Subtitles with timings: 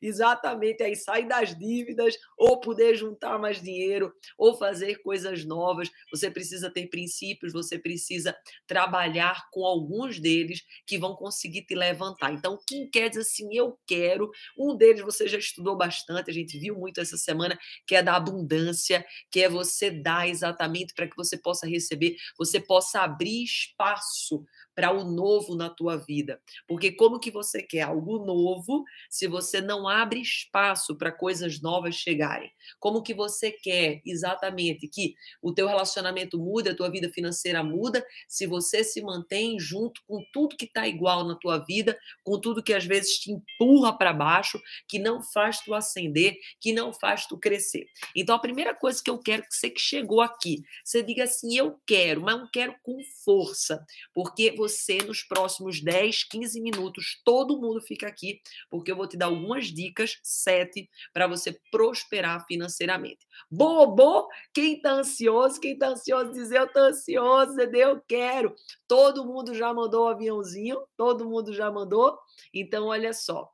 [0.00, 5.90] Exatamente aí sair das dívidas, ou poder juntar mais dinheiro, ou fazer coisas novas.
[6.10, 8.36] Você precisa ter princípios, você precisa
[8.66, 12.32] trabalhar com alguns deles que vão conseguir te levantar.
[12.32, 16.58] Então, quem quer dizer assim, eu quero, um deles você já estudou bastante, a gente
[16.58, 21.16] viu muito essa semana, que é da abundância, que é você dar exatamente para que
[21.16, 24.44] você possa receber, você possa abrir espaço
[24.78, 26.40] para o novo na tua vida.
[26.64, 31.96] Porque como que você quer algo novo se você não abre espaço para coisas novas
[31.96, 32.52] chegarem?
[32.78, 38.06] Como que você quer exatamente que o teu relacionamento mude, a tua vida financeira muda,
[38.28, 42.62] se você se mantém junto com tudo que está igual na tua vida, com tudo
[42.62, 47.26] que às vezes te empurra para baixo, que não faz tu ascender, que não faz
[47.26, 47.88] tu crescer.
[48.14, 51.56] Então a primeira coisa que eu quero que você que chegou aqui, você diga assim,
[51.56, 53.84] eu quero, mas não quero com força,
[54.14, 57.20] porque você você nos próximos 10, 15 minutos.
[57.24, 62.44] Todo mundo fica aqui, porque eu vou te dar algumas dicas, sete, para você prosperar
[62.46, 63.26] financeiramente.
[63.50, 67.58] Bobo, quem tá ansioso, quem tá ansioso dizer eu tô ansioso?
[67.60, 68.54] Eu quero.
[68.86, 72.18] Todo mundo já mandou o aviãozinho, todo mundo já mandou.
[72.52, 73.50] Então, olha só.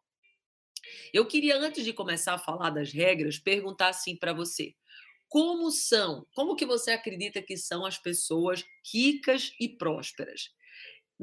[1.13, 4.75] Eu queria, antes de começar a falar das regras, perguntar assim para você
[5.35, 10.51] como são, como que você acredita que são as pessoas ricas e prósperas?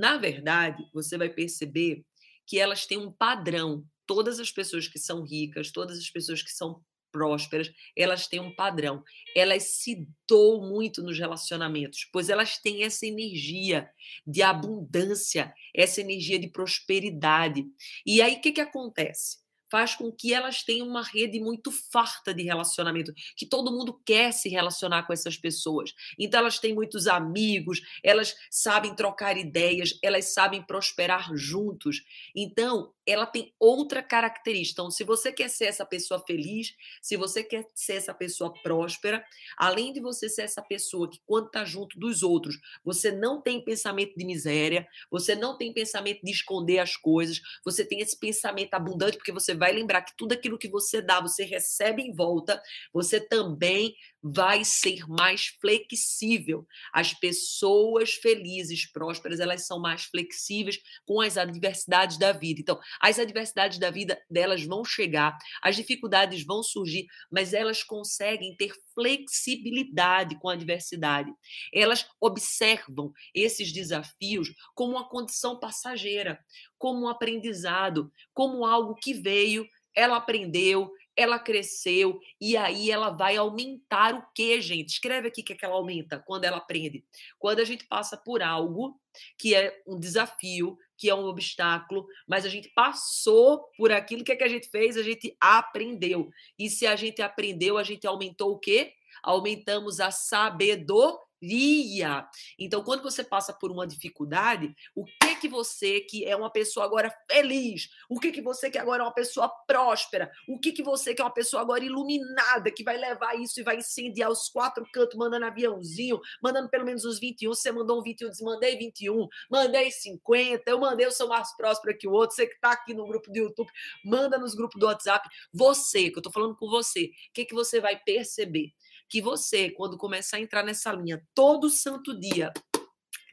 [0.02, 2.04] Na verdade, você vai perceber
[2.48, 3.86] que elas têm um padrão.
[4.08, 8.56] Todas as pessoas que são ricas, todas as pessoas que são prósperas, elas têm um
[8.56, 9.04] padrão.
[9.36, 13.92] Elas se doam muito nos relacionamentos, pois elas têm essa energia
[14.26, 17.64] de abundância, essa energia de prosperidade.
[18.04, 19.38] E aí o que, que acontece?
[19.72, 24.34] Faz com que elas tenham uma rede muito farta de relacionamento, que todo mundo quer
[24.34, 25.94] se relacionar com essas pessoas.
[26.20, 32.04] Então elas têm muitos amigos, elas sabem trocar ideias, elas sabem prosperar juntos.
[32.36, 34.82] Então, ela tem outra característica.
[34.82, 39.24] Então, se você quer ser essa pessoa feliz, se você quer ser essa pessoa próspera,
[39.58, 43.64] além de você ser essa pessoa que, quando está junto dos outros, você não tem
[43.64, 48.74] pensamento de miséria, você não tem pensamento de esconder as coisas, você tem esse pensamento
[48.74, 52.60] abundante, porque você vai lembrar que tudo aquilo que você dá, você recebe em volta,
[52.92, 56.66] você também vai ser mais flexível.
[56.92, 62.60] As pessoas felizes, prósperas, elas são mais flexíveis com as adversidades da vida.
[62.60, 68.56] Então, as adversidades da vida delas vão chegar, as dificuldades vão surgir, mas elas conseguem
[68.56, 71.32] ter flexibilidade com a adversidade.
[71.72, 76.40] Elas observam esses desafios como uma condição passageira,
[76.82, 83.38] como um aprendizado, como algo que veio, ela aprendeu, ela cresceu e aí ela vai
[83.38, 84.90] aumentar o que, gente?
[84.90, 87.06] Escreve aqui que, é que ela aumenta quando ela aprende.
[87.38, 89.00] Quando a gente passa por algo
[89.38, 94.32] que é um desafio, que é um obstáculo, mas a gente passou por aquilo que,
[94.32, 96.32] é que a gente fez, a gente aprendeu.
[96.58, 98.94] E se a gente aprendeu, a gente aumentou o quê?
[99.22, 102.28] Aumentamos a sabedoria via.
[102.60, 106.86] Então, quando você passa por uma dificuldade, o que que você que é uma pessoa
[106.86, 110.84] agora feliz, o que que você que agora é uma pessoa próspera, o que que
[110.84, 114.50] você que é uma pessoa agora iluminada, que vai levar isso e vai incendiar os
[114.50, 119.28] quatro cantos, mandando aviãozinho, mandando pelo menos uns 21, você mandou um 21, desmandei 21,
[119.50, 122.94] mandei 50, eu mandei, eu sou mais próspero que o outro, você que tá aqui
[122.94, 123.70] no grupo do YouTube,
[124.06, 127.56] manda nos grupos do WhatsApp, você, que eu tô falando com você, o que que
[127.56, 128.74] você vai perceber?
[129.12, 132.52] Que você, quando começar a entrar nessa linha todo santo dia,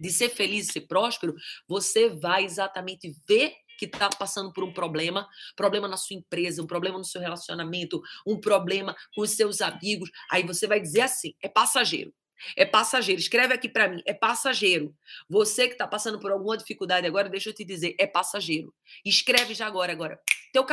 [0.01, 1.35] de ser feliz e ser próspero,
[1.69, 6.67] você vai exatamente ver que está passando por um problema, problema na sua empresa, um
[6.67, 10.11] problema no seu relacionamento, um problema com os seus amigos.
[10.33, 12.13] Aí você vai dizer assim: é passageiro.
[12.57, 13.21] É passageiro.
[13.21, 14.03] Escreve aqui para mim.
[14.07, 14.95] É passageiro.
[15.29, 18.75] Você que está passando por alguma dificuldade agora, deixa eu te dizer, é passageiro.
[19.05, 20.21] Escreve já agora, agora.
[20.53, 20.65] Teu,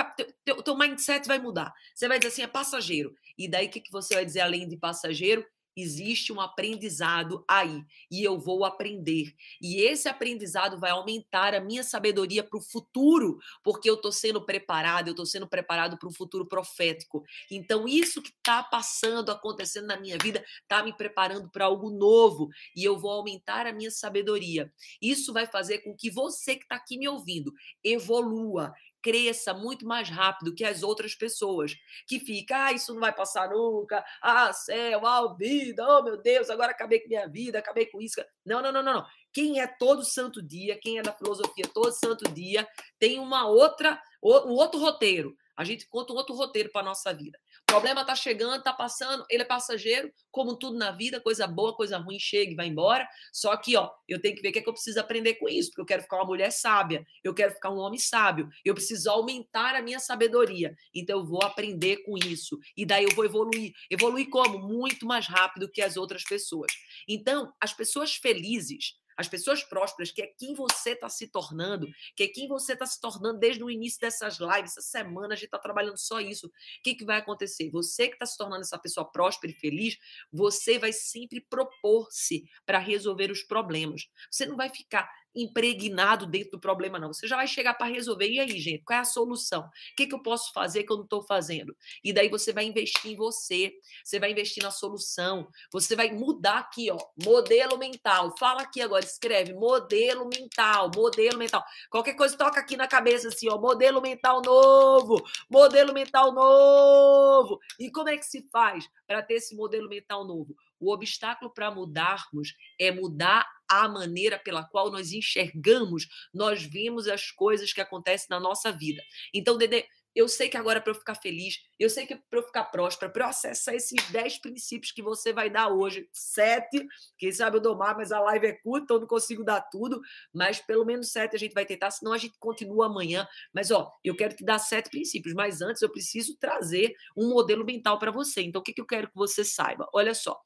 [0.44, 1.74] teu, teu mindset vai mudar.
[1.94, 3.16] Você vai dizer assim, é passageiro.
[3.38, 5.46] E daí o que, que você vai dizer além de passageiro?
[5.76, 9.34] Existe um aprendizado aí e eu vou aprender.
[9.62, 14.46] E esse aprendizado vai aumentar a minha sabedoria para o futuro, porque eu estou sendo
[14.46, 17.24] preparado, eu estou sendo preparado para um futuro profético.
[17.52, 22.50] Então, isso que está passando, acontecendo na minha vida, está me preparando para algo novo
[22.76, 24.72] e eu vou aumentar a minha sabedoria.
[25.02, 27.52] Isso vai fazer com que você que está aqui me ouvindo
[27.84, 28.74] evolua,
[29.06, 31.76] cresça muito mais rápido que as outras pessoas,
[32.08, 36.50] que fica, ah, isso não vai passar nunca, ah, céu, ah, vida, oh meu Deus,
[36.50, 38.20] agora acabei com minha vida, acabei com isso.
[38.44, 39.06] Não, não, não, não, não.
[39.32, 42.68] Quem é todo santo dia, quem é da filosofia todo santo dia,
[42.98, 45.38] tem uma outra, um outro roteiro.
[45.56, 47.40] A gente conta um outro roteiro para nossa vida.
[47.66, 51.98] Problema está chegando, está passando, ele é passageiro, como tudo na vida, coisa boa, coisa
[51.98, 53.08] ruim, chega e vai embora.
[53.34, 55.50] Só que, ó, eu tenho que ver o que, é que eu preciso aprender com
[55.50, 58.74] isso, porque eu quero ficar uma mulher sábia, eu quero ficar um homem sábio, eu
[58.74, 60.76] preciso aumentar a minha sabedoria.
[60.94, 62.60] Então, eu vou aprender com isso.
[62.78, 63.74] E daí eu vou evoluir.
[63.90, 64.60] Evoluir como?
[64.60, 66.72] Muito mais rápido que as outras pessoas.
[67.08, 72.24] Então, as pessoas felizes, as pessoas prósperas, que é quem você está se tornando, que
[72.24, 75.46] é quem você está se tornando desde o início dessas lives, essa semana a gente
[75.46, 76.48] está trabalhando só isso.
[76.48, 76.52] O
[76.84, 77.70] que, que vai acontecer?
[77.70, 79.98] Você que está se tornando essa pessoa próspera e feliz,
[80.32, 84.08] você vai sempre propor-se para resolver os problemas.
[84.30, 87.14] Você não vai ficar impregnado dentro do problema, não.
[87.14, 88.30] Você já vai chegar para resolver.
[88.30, 89.62] E aí, gente, qual é a solução?
[89.64, 91.76] O que, que eu posso fazer que eu não estou fazendo?
[92.04, 93.74] E daí você vai investir em você,
[94.04, 98.34] você vai investir na solução, você vai mudar aqui, ó, modelo mental.
[98.40, 101.64] Fala aqui agora, escreve modelo mental, modelo mental.
[101.90, 107.60] Qualquer coisa toca aqui na cabeça assim, ó, modelo mental novo, modelo mental novo.
[107.80, 110.56] E como é que se faz para ter esse modelo mental novo?
[110.86, 117.32] O obstáculo para mudarmos é mudar a maneira pela qual nós enxergamos, nós vemos as
[117.32, 119.02] coisas que acontecem na nossa vida.
[119.34, 119.84] Então, Dede,
[120.16, 123.12] eu sei que agora para eu ficar feliz, eu sei que para eu ficar próspera,
[123.12, 127.62] para eu acessar esses 10 princípios que você vai dar hoje, sete, quem sabe eu
[127.62, 130.00] dou mais, mas a live é curta, eu não consigo dar tudo,
[130.34, 133.28] mas pelo menos sete a gente vai tentar, senão a gente continua amanhã.
[133.54, 137.66] Mas ó, eu quero te dar sete princípios, mas antes eu preciso trazer um modelo
[137.66, 138.42] mental para você.
[138.42, 139.88] Então o que, que eu quero que você saiba?
[139.94, 140.40] Olha só,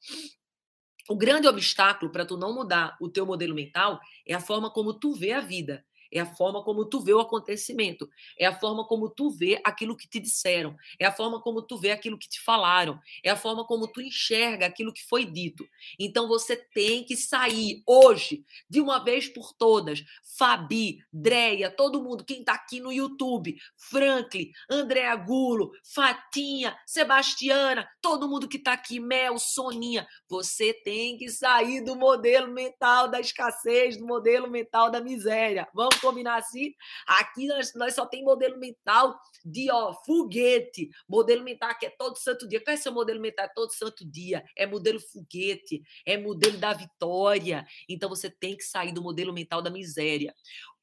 [1.08, 4.94] o grande obstáculo para tu não mudar o teu modelo mental é a forma como
[4.94, 5.84] tu vê a vida.
[6.12, 8.08] É a forma como tu vê o acontecimento,
[8.38, 11.76] é a forma como tu vê aquilo que te disseram, é a forma como tu
[11.76, 15.68] vê aquilo que te falaram, é a forma como tu enxerga aquilo que foi dito.
[15.98, 20.02] Então você tem que sair hoje, de uma vez por todas,
[20.36, 28.28] Fabi, Dreia, todo mundo, quem está aqui no YouTube, Franklin, André Agulo, Fatinha, Sebastiana, todo
[28.28, 33.96] mundo que está aqui, Mel, Soninha, você tem que sair do modelo mental da escassez,
[33.96, 35.68] do modelo mental da miséria.
[35.74, 36.74] Vamos combinar assim?
[37.06, 40.90] Aqui nós, nós só tem modelo mental de ó, foguete.
[41.08, 42.60] Modelo mental que é todo santo dia.
[42.60, 43.46] Qual é seu modelo mental?
[43.46, 44.44] É todo santo dia.
[44.56, 45.82] É modelo foguete.
[46.04, 47.66] É modelo da vitória.
[47.88, 50.34] Então você tem que sair do modelo mental da miséria.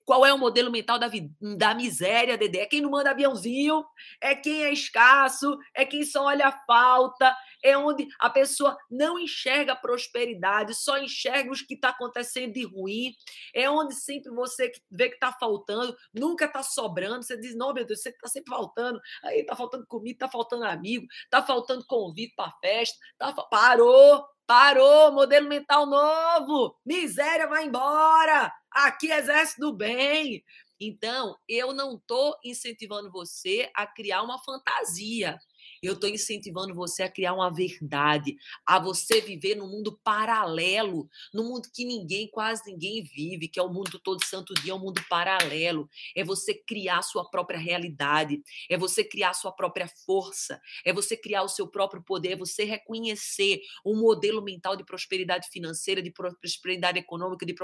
[0.08, 1.12] Qual é o modelo mental da,
[1.58, 2.60] da miséria, Dedé?
[2.60, 3.84] É quem não manda aviãozinho,
[4.22, 9.20] é quem é escasso, é quem só olha a falta, é onde a pessoa não
[9.20, 13.14] enxerga a prosperidade, só enxerga os que está acontecendo de ruim,
[13.54, 17.86] é onde sempre você vê que está faltando, nunca está sobrando, você diz, não, meu
[17.86, 22.36] Deus, você está sempre faltando, aí está faltando comida, está faltando amigo, está faltando convite
[22.36, 23.34] para festa, tá...
[23.34, 26.74] parou, Parou, modelo mental novo.
[26.86, 28.50] Miséria vai embora.
[28.72, 30.42] Aqui exército do bem.
[30.80, 35.38] Então, eu não estou incentivando você a criar uma fantasia.
[35.82, 38.36] Eu estou incentivando você a criar uma verdade,
[38.66, 43.64] a você viver num mundo paralelo, num mundo que ninguém, quase ninguém vive, que é
[43.64, 45.90] o mundo todo santo dia, é um mundo paralelo.
[46.16, 51.44] É você criar sua própria realidade, é você criar sua própria força, é você criar
[51.44, 57.00] o seu próprio poder, é você reconhecer um modelo mental de prosperidade financeira, de prosperidade
[57.00, 57.56] econômica, de,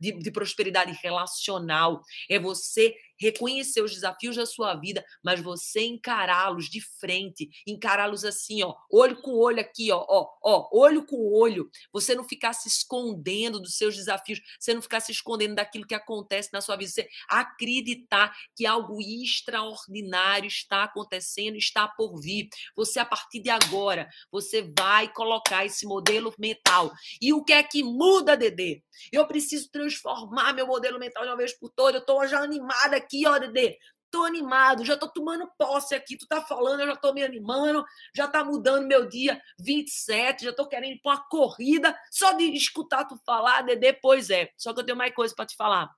[0.00, 2.02] de, de prosperidade relacional.
[2.28, 8.62] É você reconhecer os desafios da sua vida, mas você encará-los de frente, encará-los assim,
[8.62, 11.70] ó, olho com olho aqui, ó, ó, ó, olho com olho.
[11.92, 15.94] Você não ficar se escondendo dos seus desafios, você não ficar se escondendo daquilo que
[15.94, 22.48] acontece na sua vida, você acreditar que algo extraordinário está acontecendo, está por vir.
[22.74, 26.90] Você a partir de agora, você vai colocar esse modelo mental.
[27.20, 28.82] E o que é que muda, Dedê?
[29.12, 31.94] Eu preciso transformar meu modelo mental de uma vez por todas.
[31.94, 33.76] Eu estou já animada aqui aqui, ó, Dedê.
[34.10, 36.16] Tô animado, já tô tomando posse aqui.
[36.16, 40.52] Tu tá falando, eu já tô me animando, já tá mudando meu dia 27, já
[40.52, 41.96] tô querendo ir pra uma corrida.
[42.10, 44.50] Só de escutar tu falar, Dedê, pois é.
[44.56, 45.90] Só que eu tenho mais coisa para te falar.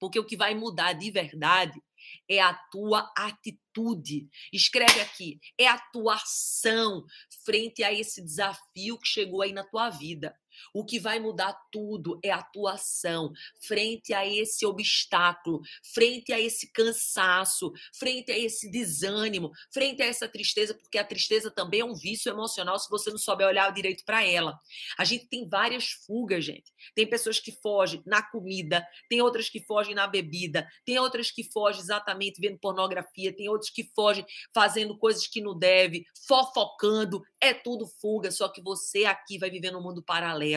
[0.00, 1.80] Porque o que vai mudar de verdade
[2.28, 4.28] é a tua atitude.
[4.52, 7.04] Escreve aqui, é a tua ação
[7.44, 10.36] frente a esse desafio que chegou aí na tua vida.
[10.72, 15.60] O que vai mudar tudo é a tua ação frente a esse obstáculo,
[15.94, 21.50] frente a esse cansaço, frente a esse desânimo, frente a essa tristeza, porque a tristeza
[21.50, 24.58] também é um vício emocional se você não souber olhar direito para ela.
[24.98, 26.72] A gente tem várias fugas, gente.
[26.94, 31.44] Tem pessoas que fogem na comida, tem outras que fogem na bebida, tem outras que
[31.44, 34.24] fogem exatamente vendo pornografia, tem outras que fogem
[34.54, 39.70] fazendo coisas que não deve, fofocando, é tudo fuga, só que você aqui vai viver
[39.70, 40.47] num mundo paralelo.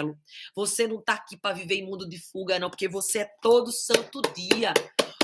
[0.56, 3.72] Você não tá aqui para viver em mundo de fuga, não, porque você é todo
[3.72, 4.74] santo dia.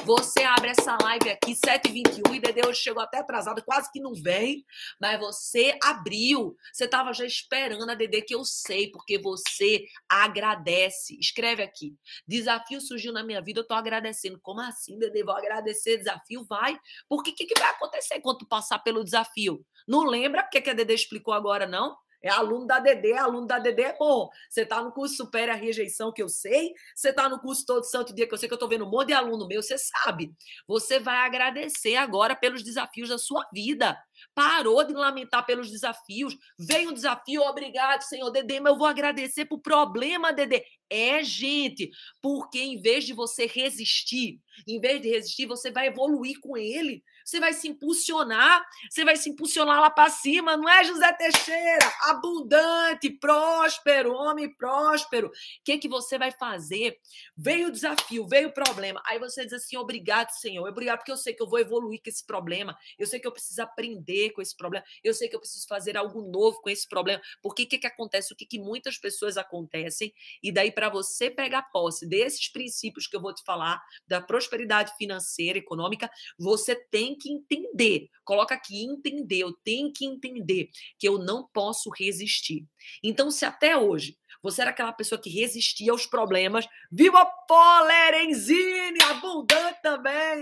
[0.07, 4.13] Você abre essa live aqui, 7h21, e Dede hoje chegou até atrasado, quase que não
[4.13, 4.63] vem,
[5.01, 6.55] mas você abriu.
[6.71, 11.17] Você estava já esperando a Dede, que eu sei, porque você agradece.
[11.19, 11.93] Escreve aqui.
[12.25, 14.39] Desafio surgiu na minha vida, eu tô agradecendo.
[14.41, 15.23] Como assim, Dede?
[15.23, 16.45] Vou agradecer, desafio?
[16.45, 16.79] Vai.
[17.09, 19.61] Porque o que, que vai acontecer quando tu passar pelo desafio?
[19.85, 21.97] Não lembra o que, que a Dede explicou agora, não?
[22.27, 24.29] É aluno da DD, aluno da DD é bom.
[24.49, 26.73] Você está no curso Supera a Rejeição, que eu sei.
[26.93, 28.89] Você está no curso Todo Santo Dia, que eu sei que eu estou vendo um
[28.89, 30.33] monte de aluno meu, você sabe.
[30.67, 33.97] Você vai agradecer agora pelos desafios da sua vida.
[34.33, 36.37] Parou de lamentar pelos desafios.
[36.59, 40.63] Vem um desafio, obrigado, senhor Dedê, mas eu vou agradecer por problema, Dedê.
[40.89, 41.89] É, gente,
[42.21, 47.03] porque em vez de você resistir, em vez de resistir, você vai evoluir com ele
[47.27, 51.91] você vai se impulsionar, você vai se impulsionar lá para cima, não é, José Teixeira?
[52.03, 55.27] Abundante, próspero, homem próspero.
[55.27, 55.31] O
[55.65, 56.97] que, que você vai fazer?
[57.35, 59.03] Veio o desafio, veio o problema.
[59.05, 60.65] Aí você diz assim: obrigado, Senhor.
[60.69, 62.77] Obrigado, porque eu sei que eu vou evoluir com esse problema.
[62.97, 64.85] Eu sei que eu preciso aprender com esse problema.
[65.03, 67.21] Eu sei que eu preciso fazer algo novo com esse problema.
[67.41, 68.33] Porque o que, que acontece?
[68.33, 70.13] O que, que muitas pessoas acontecem?
[70.41, 74.95] E daí, para você pegar posse desses princípios que eu vou te falar, da prosperidade
[74.97, 78.09] financeira, econômica, você tem que entender.
[78.23, 79.39] Coloca aqui, entender.
[79.39, 82.65] Eu tenho que entender que eu não posso resistir.
[83.03, 84.17] Então, se até hoje
[84.47, 90.41] você era aquela pessoa que resistia aos problemas, viva Polerenzine, abundante também!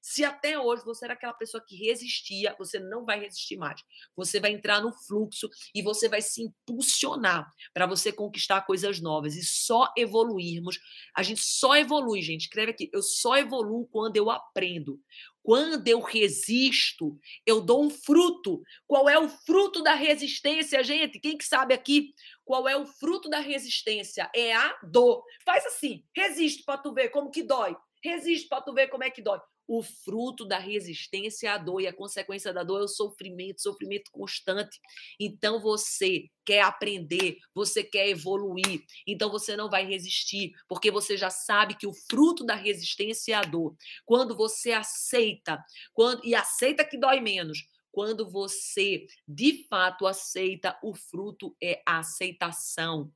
[0.00, 3.82] Se até hoje você era aquela pessoa que resistia, você não vai resistir mais.
[4.14, 9.34] Você vai entrar no fluxo e você vai se impulsionar para você conquistar coisas novas
[9.34, 10.78] e só evoluirmos.
[11.12, 12.42] A gente só evolui, gente.
[12.42, 12.88] Escreve aqui.
[12.92, 15.00] Eu só evoluo quando eu aprendo.
[15.42, 18.62] Quando eu resisto, eu dou um fruto.
[18.86, 21.20] Qual é o fruto da resistência, gente?
[21.20, 22.12] Quem que sabe aqui
[22.46, 24.30] qual é o fruto da resistência?
[24.34, 25.24] É a dor.
[25.44, 27.76] Faz assim, resiste para tu ver como que dói.
[28.02, 29.40] Resiste para tu ver como é que dói.
[29.68, 33.60] O fruto da resistência é a dor e a consequência da dor é o sofrimento,
[33.60, 34.78] sofrimento constante.
[35.18, 41.30] Então você quer aprender, você quer evoluir, então você não vai resistir, porque você já
[41.30, 43.74] sabe que o fruto da resistência é a dor.
[44.04, 45.58] Quando você aceita,
[45.92, 47.58] quando e aceita que dói menos,
[47.96, 53.10] quando você de fato aceita, o fruto é a aceitação.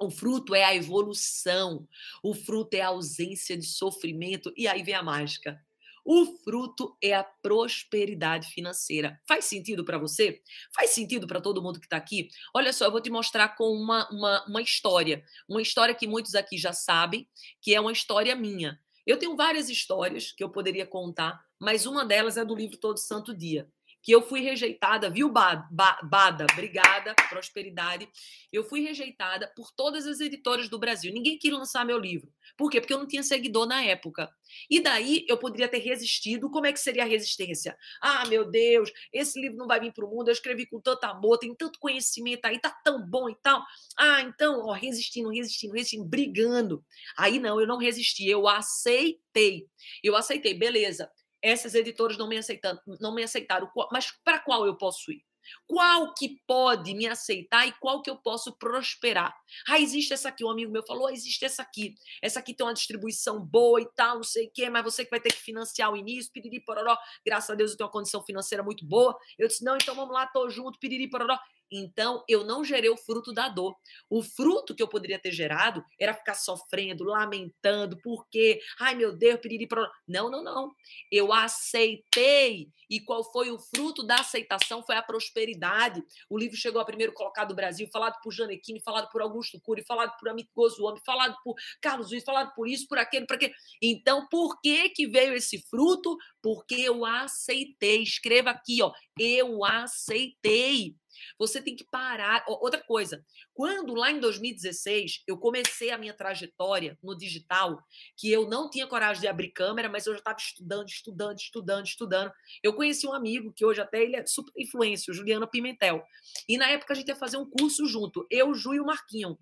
[0.00, 1.86] O fruto é a evolução,
[2.20, 5.64] o fruto é a ausência de sofrimento, e aí vem a mágica.
[6.04, 9.20] O fruto é a prosperidade financeira.
[9.28, 10.42] Faz sentido para você?
[10.74, 12.30] Faz sentido para todo mundo que está aqui?
[12.52, 15.24] Olha só, eu vou te mostrar com uma, uma, uma história.
[15.48, 17.28] Uma história que muitos aqui já sabem,
[17.62, 18.80] que é uma história minha.
[19.06, 22.98] Eu tenho várias histórias que eu poderia contar, mas uma delas é do livro Todo
[22.98, 23.70] Santo Dia
[24.02, 26.46] que eu fui rejeitada, viu, Bada?
[26.52, 28.08] Obrigada, prosperidade.
[28.52, 31.12] Eu fui rejeitada por todas as editoras do Brasil.
[31.12, 32.32] Ninguém quis lançar meu livro.
[32.56, 32.80] Por quê?
[32.80, 34.30] Porque eu não tinha seguidor na época.
[34.68, 36.50] E daí eu poderia ter resistido.
[36.50, 37.76] Como é que seria a resistência?
[38.00, 40.28] Ah, meu Deus, esse livro não vai vir para o mundo.
[40.28, 43.62] Eu escrevi com tanto amor, tem tanto conhecimento aí, tá tão bom e tal.
[43.98, 46.84] Ah, então, ó, resistindo, resistindo, resistindo, brigando.
[47.16, 49.66] Aí não, eu não resisti, eu aceitei.
[50.02, 51.10] Eu aceitei, beleza
[51.42, 53.70] essas editoras não me aceitaram, não me aceitaram.
[53.90, 55.22] Mas para qual eu posso ir?
[55.66, 59.34] Qual que pode me aceitar e qual que eu posso prosperar?
[59.68, 60.44] Ah, existe essa aqui.
[60.44, 61.94] Um amigo meu falou: oh, existe essa aqui.
[62.22, 65.10] Essa aqui tem uma distribuição boa e tal, não sei o quê, mas você que
[65.10, 66.96] vai ter que financiar o início, piriri pororó.
[67.24, 69.16] Graças a Deus eu tenho uma condição financeira muito boa.
[69.38, 71.38] Eu disse: não, então vamos lá, tô junto, piriri pororó.
[71.70, 73.76] Então, eu não gerei o fruto da dor.
[74.08, 79.40] O fruto que eu poderia ter gerado era ficar sofrendo, lamentando, porque, ai meu Deus,
[79.40, 79.68] piriri,
[80.08, 80.74] não, não, não.
[81.10, 82.68] Eu aceitei.
[82.88, 84.82] E qual foi o fruto da aceitação?
[84.82, 86.02] Foi a prosperidade.
[86.28, 89.84] O livro chegou a primeiro colocado do Brasil, falado por Janequine, falado por Augusto Cury,
[89.84, 93.54] falado por Amit Gozuami, falado por Carlos Luiz, falado por isso, por aquele, por aquele.
[93.80, 96.16] Então, por que que veio esse fruto?
[96.42, 98.02] Porque eu aceitei.
[98.02, 98.92] Escreva aqui, ó.
[99.16, 100.96] Eu aceitei.
[101.38, 102.44] Você tem que parar.
[102.46, 103.24] Outra coisa,
[103.54, 107.82] quando lá em 2016 eu comecei a minha trajetória no digital,
[108.16, 111.86] que eu não tinha coragem de abrir câmera, mas eu já estava estudando, estudando, estudando,
[111.86, 112.32] estudando.
[112.62, 116.02] Eu conheci um amigo que hoje até ele é super influência, o Juliano Pimentel.
[116.48, 119.38] E na época a gente ia fazer um curso junto, eu, Ju e o Marquinho.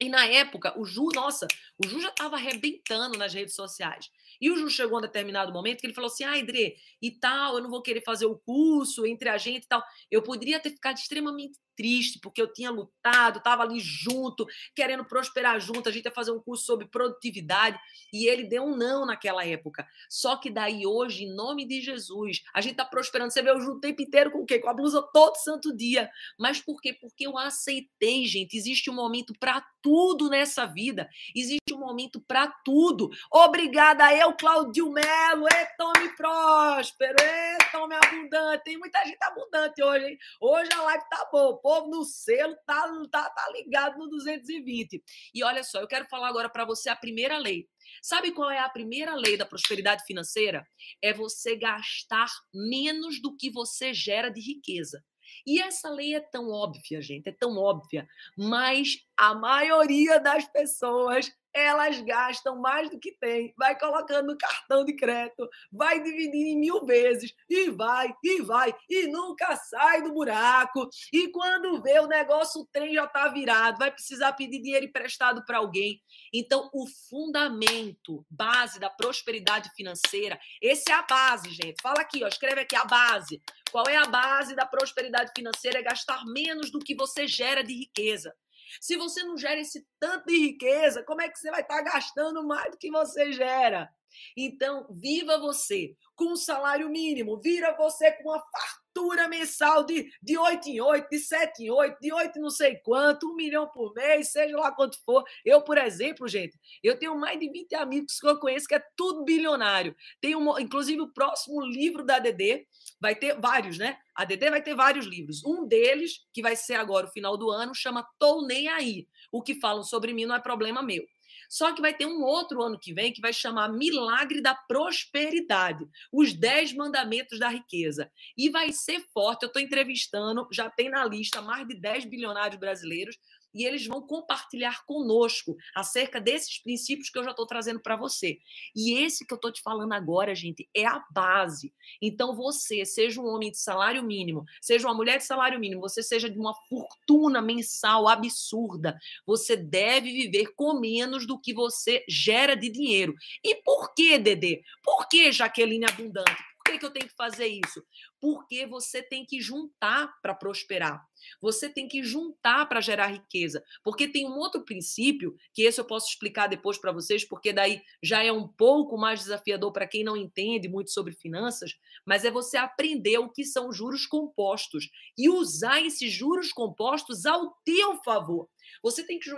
[0.00, 1.46] E na época, o Ju, nossa,
[1.84, 4.08] o Ju já estava arrebentando nas redes sociais.
[4.40, 7.10] E o Ju chegou a um determinado momento que ele falou assim: ah, André, e
[7.10, 9.82] tal, eu não vou querer fazer o curso entre a gente e tal.
[10.10, 14.44] Eu poderia ter ficado extremamente triste, porque eu tinha lutado, estava ali junto,
[14.74, 17.78] querendo prosperar junto, a gente ia fazer um curso sobre produtividade,
[18.12, 19.86] e ele deu um não naquela época.
[20.10, 23.30] Só que daí hoje, em nome de Jesus, a gente está prosperando.
[23.30, 24.58] Você vê eu o tempo inteiro com o quê?
[24.58, 26.10] Com a blusa todo santo dia.
[26.36, 26.92] Mas por quê?
[26.92, 28.56] Porque eu aceitei, gente.
[28.56, 31.08] Existe um momento para tudo nessa vida.
[31.34, 33.10] Existe um momento para tudo.
[33.30, 35.46] Obrigada eu, Claudio Melo.
[35.46, 37.16] E tome próspero.
[37.20, 38.64] E tome abundante.
[38.64, 40.18] Tem muita gente abundante hoje, hein?
[40.40, 45.04] Hoje a live tá boa povo no selo tá, tá, tá ligado no 220.
[45.34, 47.68] E olha só, eu quero falar agora para você a primeira lei.
[48.02, 50.66] Sabe qual é a primeira lei da prosperidade financeira?
[51.02, 55.04] É você gastar menos do que você gera de riqueza.
[55.46, 61.30] E essa lei é tão óbvia, gente, é tão óbvia, mas a maioria das pessoas
[61.52, 66.58] elas gastam mais do que tem, vai colocando no cartão de crédito, vai dividir em
[66.58, 70.88] mil vezes, e vai, e vai, e nunca sai do buraco.
[71.12, 75.44] E quando vê o negócio, o trem já está virado, vai precisar pedir dinheiro emprestado
[75.44, 76.00] para alguém.
[76.32, 81.80] Então, o fundamento, base da prosperidade financeira, esse é a base, gente.
[81.82, 83.42] Fala aqui, ó, escreve aqui a base.
[83.70, 85.78] Qual é a base da prosperidade financeira?
[85.78, 88.34] É gastar menos do que você gera de riqueza.
[88.80, 92.46] Se você não gera esse tanto de riqueza, como é que você vai estar gastando
[92.46, 93.90] mais do que você gera?
[94.36, 100.36] Então, viva você com um salário mínimo, vira você com uma fartura mensal de, de
[100.36, 103.94] 8 em 8, de 7 em 8, de 8 não sei quanto, um milhão por
[103.94, 105.22] mês, seja lá quanto for.
[105.44, 108.82] Eu, por exemplo, gente, eu tenho mais de 20 amigos que eu conheço que é
[108.96, 109.94] tudo bilionário.
[110.20, 112.66] Tem um, inclusive o próximo livro da DD
[113.00, 113.96] vai ter vários, né?
[114.14, 115.44] A DD vai ter vários livros.
[115.44, 119.06] Um deles, que vai ser agora o final do ano, chama Tô Nem Aí.
[119.30, 121.04] O que falam sobre mim não é problema meu.
[121.48, 125.88] Só que vai ter um outro ano que vem que vai chamar Milagre da Prosperidade,
[126.12, 128.10] os 10 mandamentos da riqueza.
[128.36, 129.44] E vai ser forte.
[129.44, 133.16] Eu estou entrevistando, já tem na lista mais de 10 bilionários brasileiros
[133.54, 138.38] e eles vão compartilhar conosco acerca desses princípios que eu já estou trazendo para você.
[138.74, 141.72] E esse que eu estou te falando agora, gente, é a base.
[142.00, 146.02] Então, você, seja um homem de salário mínimo, seja uma mulher de salário mínimo, você
[146.02, 152.54] seja de uma fortuna mensal absurda, você deve viver com menos do que você gera
[152.54, 153.14] de dinheiro.
[153.42, 154.62] E por que, Dedê?
[154.82, 156.47] Por que, Jaqueline Abundante?
[156.72, 157.82] Que, que eu tenho que fazer isso?
[158.20, 161.02] Porque você tem que juntar para prosperar.
[161.40, 163.62] Você tem que juntar para gerar riqueza.
[163.82, 167.82] Porque tem um outro princípio, que esse eu posso explicar depois para vocês, porque daí
[168.02, 171.72] já é um pouco mais desafiador para quem não entende muito sobre finanças,
[172.04, 177.56] mas é você aprender o que são juros compostos e usar esses juros compostos ao
[177.64, 178.48] teu favor.
[178.82, 179.30] Você tem que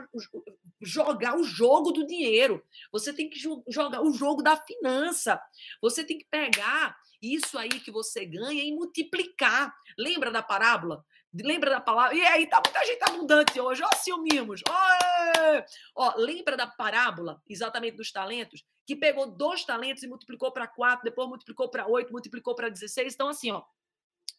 [0.80, 2.62] jogar o jogo do dinheiro.
[2.92, 3.38] Você tem que
[3.68, 5.40] jogar o jogo da finança.
[5.80, 9.74] Você tem que pegar isso aí que você ganha e multiplicar.
[9.98, 11.04] Lembra da parábola?
[11.32, 12.16] Lembra da palavra?
[12.16, 13.82] E aí, tá muita gente abundante hoje.
[13.84, 14.62] Ó, ciúmimos.
[14.68, 15.62] Ó,
[15.94, 18.64] ó, lembra da parábola, exatamente dos talentos?
[18.84, 23.14] Que pegou dois talentos e multiplicou para quatro, depois multiplicou para oito, multiplicou para dezesseis.
[23.14, 23.62] Então, assim, ó,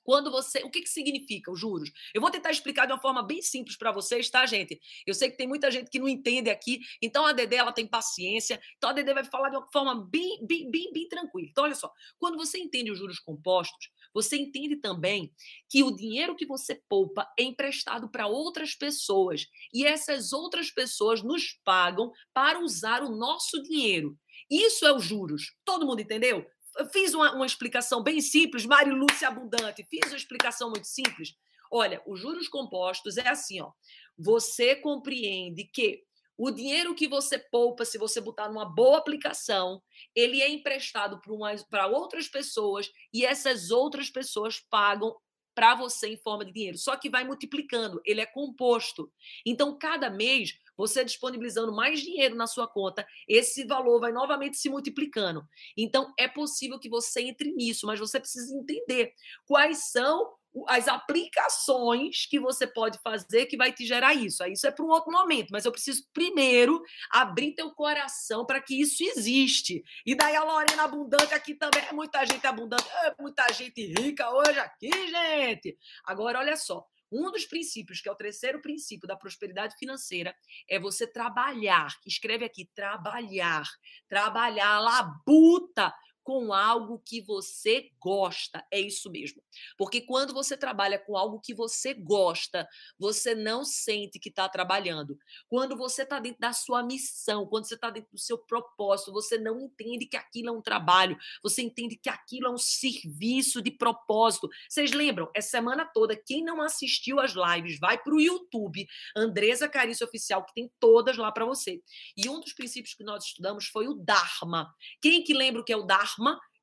[0.03, 0.59] quando você.
[0.63, 1.91] O que, que significa os juros?
[2.13, 4.79] Eu vou tentar explicar de uma forma bem simples para vocês, tá, gente?
[5.05, 7.87] Eu sei que tem muita gente que não entende aqui, então a Dedé ela tem
[7.87, 11.47] paciência, então a Dedé vai falar de uma forma bem, bem, bem, bem tranquila.
[11.49, 15.31] Então, olha só, quando você entende os juros compostos, você entende também
[15.69, 21.23] que o dinheiro que você poupa é emprestado para outras pessoas e essas outras pessoas
[21.23, 24.17] nos pagam para usar o nosso dinheiro.
[24.49, 25.55] Isso é os juros.
[25.63, 26.45] Todo mundo entendeu?
[26.91, 31.36] Fiz uma, uma explicação bem simples, Mari Lúcia Abundante, fiz uma explicação muito simples.
[31.71, 33.71] Olha, os juros compostos é assim, ó.
[34.17, 36.03] Você compreende que
[36.38, 39.81] o dinheiro que você poupa, se você botar numa boa aplicação,
[40.15, 41.21] ele é emprestado
[41.69, 45.15] para outras pessoas e essas outras pessoas pagam
[45.53, 46.77] para você em forma de dinheiro.
[46.77, 49.12] Só que vai multiplicando, ele é composto.
[49.45, 54.67] Então, cada mês você disponibilizando mais dinheiro na sua conta, esse valor vai novamente se
[54.67, 55.48] multiplicando.
[55.78, 59.13] Então, é possível que você entre nisso, mas você precisa entender
[59.46, 60.34] quais são
[60.67, 64.44] as aplicações que você pode fazer que vai te gerar isso.
[64.46, 68.82] Isso é para um outro momento, mas eu preciso primeiro abrir teu coração para que
[68.82, 69.84] isso existe.
[70.06, 74.30] E daí a Lorena abundante aqui também, é muita gente abundante, é muita gente rica
[74.30, 75.78] hoje aqui, gente.
[76.04, 80.34] Agora olha só, um dos princípios, que é o terceiro princípio da prosperidade financeira,
[80.69, 81.93] é você trabalhar.
[82.06, 83.67] Escreve aqui, trabalhar.
[84.08, 88.65] Trabalhar, labuta com algo que você gosta.
[88.71, 89.41] É isso mesmo.
[89.77, 95.17] Porque quando você trabalha com algo que você gosta, você não sente que está trabalhando.
[95.47, 99.38] Quando você está dentro da sua missão, quando você está dentro do seu propósito, você
[99.38, 103.71] não entende que aquilo é um trabalho, você entende que aquilo é um serviço de
[103.71, 104.49] propósito.
[104.69, 105.29] Vocês lembram?
[105.36, 110.45] Essa semana toda, quem não assistiu às lives, vai para o YouTube, Andresa Carício Oficial,
[110.45, 111.81] que tem todas lá para você.
[112.15, 114.73] E um dos princípios que nós estudamos foi o Dharma.
[115.01, 116.11] Quem que lembra o que é o Dharma?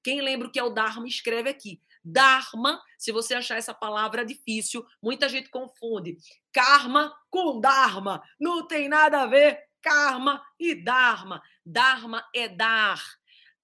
[0.02, 1.80] Quem lembra o que é o Dharma, escreve aqui.
[2.04, 6.16] Dharma, se você achar essa palavra difícil, muita gente confunde.
[6.52, 8.22] Karma com Dharma.
[8.40, 11.42] Não tem nada a ver karma e dharma.
[11.64, 13.02] Dharma é dar.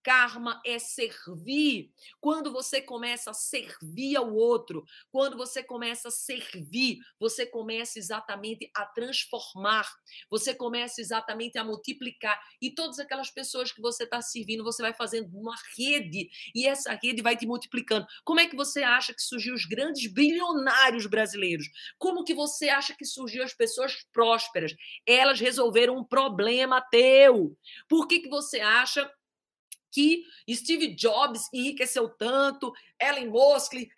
[0.05, 1.90] Karma é servir.
[2.21, 8.71] Quando você começa a servir ao outro, quando você começa a servir, você começa exatamente
[8.77, 9.90] a transformar,
[10.31, 12.38] você começa exatamente a multiplicar.
[12.61, 16.93] E todas aquelas pessoas que você está servindo, você vai fazendo uma rede e essa
[17.03, 18.07] rede vai te multiplicando.
[18.25, 21.67] Como é que você acha que surgiu os grandes bilionários brasileiros?
[21.99, 24.75] Como que você acha que surgiu as pessoas prósperas?
[25.07, 27.57] Elas resolveram um problema teu.
[27.88, 29.11] Por que, que você acha
[29.94, 33.88] que Steve Jobs enriqueceu tanto, Ellen Mosley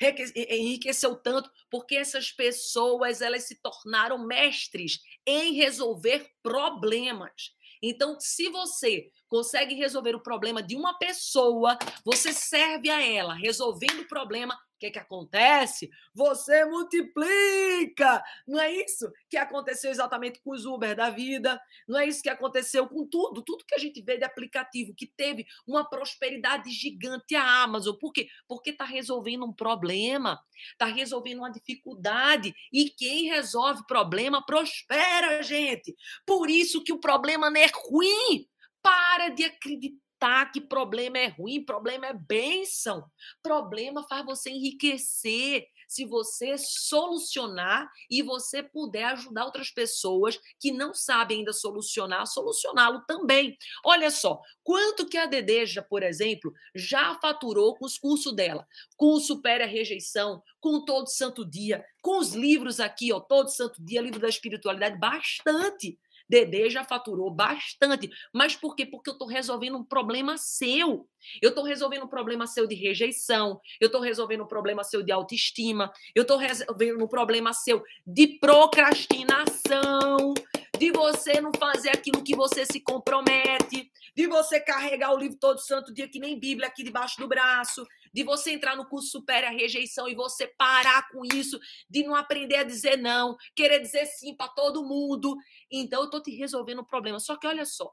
[0.51, 7.57] enriqueceu tanto, porque essas pessoas elas se tornaram mestres em resolver problemas.
[7.83, 14.01] Então, se você consegue resolver o problema de uma pessoa, você serve a ela, resolvendo
[14.01, 15.91] o problema o que, que acontece?
[16.15, 18.23] Você multiplica.
[18.47, 21.59] Não é isso que aconteceu exatamente com os Uber da vida?
[21.89, 25.07] Não é isso que aconteceu com tudo, tudo que a gente vê de aplicativo, que
[25.07, 27.97] teve uma prosperidade gigante a Amazon.
[27.97, 28.29] Por quê?
[28.47, 30.39] Porque está resolvendo um problema,
[30.73, 32.55] está resolvendo uma dificuldade.
[32.71, 35.97] E quem resolve problema prospera, gente.
[36.27, 38.47] Por isso que o problema não é ruim.
[38.83, 43.05] Para de acreditar acreditar que problema é ruim, problema é bênção.
[43.43, 50.93] Problema faz você enriquecer se você solucionar e você puder ajudar outras pessoas que não
[50.93, 53.57] sabem ainda solucionar, solucioná-lo também.
[53.85, 59.13] Olha só, quanto que a Dedeja, por exemplo, já faturou com os cursos dela, com
[59.13, 63.81] o Supere a Rejeição, com Todo Santo Dia, com os livros aqui, ó, Todo Santo
[63.81, 65.97] Dia, livro da espiritualidade, bastante.
[66.29, 68.11] Dedê já faturou bastante.
[68.33, 68.85] Mas por quê?
[68.85, 71.09] Porque eu estou resolvendo um problema seu.
[71.41, 73.61] Eu estou resolvendo um problema seu de rejeição.
[73.81, 75.93] Eu estou resolvendo um problema seu de autoestima.
[76.15, 80.35] Eu estou resolvendo um problema seu de procrastinação.
[80.79, 83.91] De você não fazer aquilo que você se compromete.
[84.15, 87.87] De você carregar o livro todo santo dia, que nem Bíblia aqui debaixo do braço
[88.17, 92.15] de você entrar no curso Supere a Rejeição e você parar com isso, de não
[92.15, 95.37] aprender a dizer não, querer dizer sim para todo mundo.
[95.71, 97.21] Então, eu estou te resolvendo o problema.
[97.21, 97.93] Só que olha só,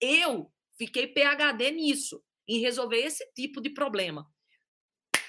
[0.00, 4.24] eu fiquei PHD nisso, em resolver esse tipo de problema.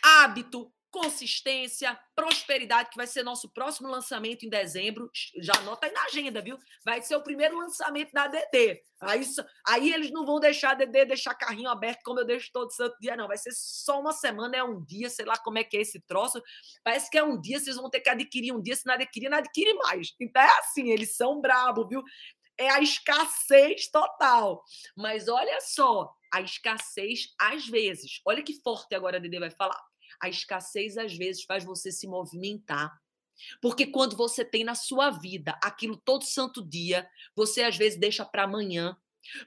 [0.04, 5.12] Hábito, consistência, prosperidade, que vai ser nosso próximo lançamento em dezembro.
[5.42, 6.58] Já anota aí na agenda, viu?
[6.86, 8.82] Vai ser o primeiro lançamento da DD.
[9.02, 9.22] Aí,
[9.68, 12.96] aí eles não vão deixar a DD deixar carrinho aberto como eu deixo todo santo
[13.02, 13.28] dia, não.
[13.28, 16.00] Vai ser só uma semana, é um dia, sei lá como é que é esse
[16.00, 16.42] troço.
[16.82, 19.28] Parece que é um dia, vocês vão ter que adquirir um dia, se não adquirir,
[19.28, 20.16] não adquire mais.
[20.18, 22.02] Então é assim, eles são bravos, viu?
[22.58, 24.64] É a escassez total.
[24.96, 28.22] Mas olha só, a escassez às vezes.
[28.26, 29.78] Olha que forte agora a Dede vai falar
[30.22, 32.92] a escassez, às vezes, faz você se movimentar.
[33.62, 38.24] Porque quando você tem na sua vida aquilo todo santo dia, você às vezes deixa
[38.26, 38.98] para amanhã.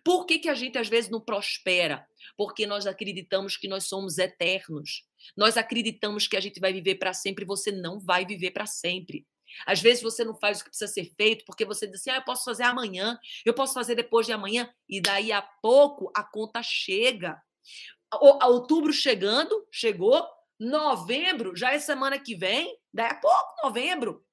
[0.05, 2.07] Por que, que a gente às vezes não prospera?
[2.37, 5.05] Porque nós acreditamos que nós somos eternos.
[5.37, 8.67] Nós acreditamos que a gente vai viver para sempre e você não vai viver para
[8.67, 9.27] sempre.
[9.67, 12.17] Às vezes você não faz o que precisa ser feito porque você diz assim: ah,
[12.17, 16.23] eu posso fazer amanhã, eu posso fazer depois de amanhã, e daí a pouco a
[16.23, 17.41] conta chega.
[18.15, 20.27] O, outubro chegando, chegou,
[20.59, 24.25] Novembro já é semana que vem, daí a pouco novembro.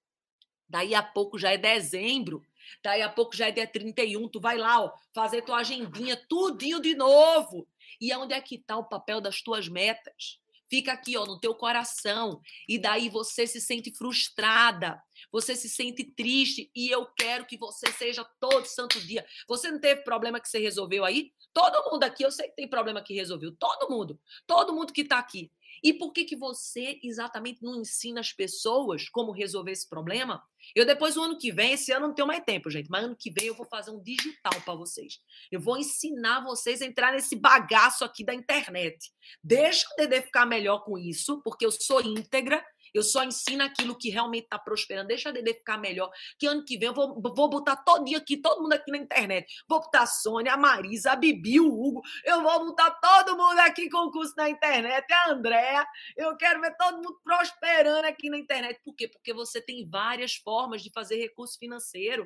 [0.67, 2.41] Daí a pouco já é dezembro.
[2.83, 6.81] Daí a pouco já é dia 31, tu vai lá, ó, fazer tua agendinha, tudinho
[6.81, 7.67] de novo.
[8.01, 10.39] E onde é que está o papel das tuas metas?
[10.67, 12.41] Fica aqui, ó, no teu coração.
[12.67, 14.99] E daí você se sente frustrada,
[15.31, 16.71] você se sente triste.
[16.75, 19.25] E eu quero que você seja todo santo dia.
[19.47, 21.31] Você não teve problema que você resolveu aí?
[21.53, 23.55] Todo mundo aqui, eu sei que tem problema que resolveu.
[23.55, 24.19] Todo mundo.
[24.47, 25.51] Todo mundo que está aqui.
[25.83, 30.43] E por que, que você exatamente não ensina as pessoas como resolver esse problema?
[30.75, 33.15] Eu depois, o ano que vem, esse ano não tenho mais tempo, gente, mas ano
[33.15, 35.19] que vem eu vou fazer um digital para vocês.
[35.51, 39.11] Eu vou ensinar vocês a entrar nesse bagaço aqui da internet.
[39.43, 43.93] Deixa o Dedê ficar melhor com isso, porque eu sou íntegra, Eu só ensino aquilo
[43.93, 45.07] que realmente está prosperando.
[45.07, 46.09] Deixa a Dede ficar melhor.
[46.39, 48.97] Que ano que vem eu vou, vou botar todo dia aqui, todo mundo aqui na
[48.97, 49.45] internet.
[49.67, 52.01] Vou botar a Sônia, a Marisa, a Bibi, o Hugo.
[52.23, 55.11] Eu vou botar todo mundo aqui com curso na internet.
[55.11, 55.85] A Andréa.
[56.15, 58.79] Eu quero ver todo mundo prosperando aqui na internet.
[58.81, 59.09] Por quê?
[59.09, 62.25] Porque você tem várias formas de fazer recurso financeiro.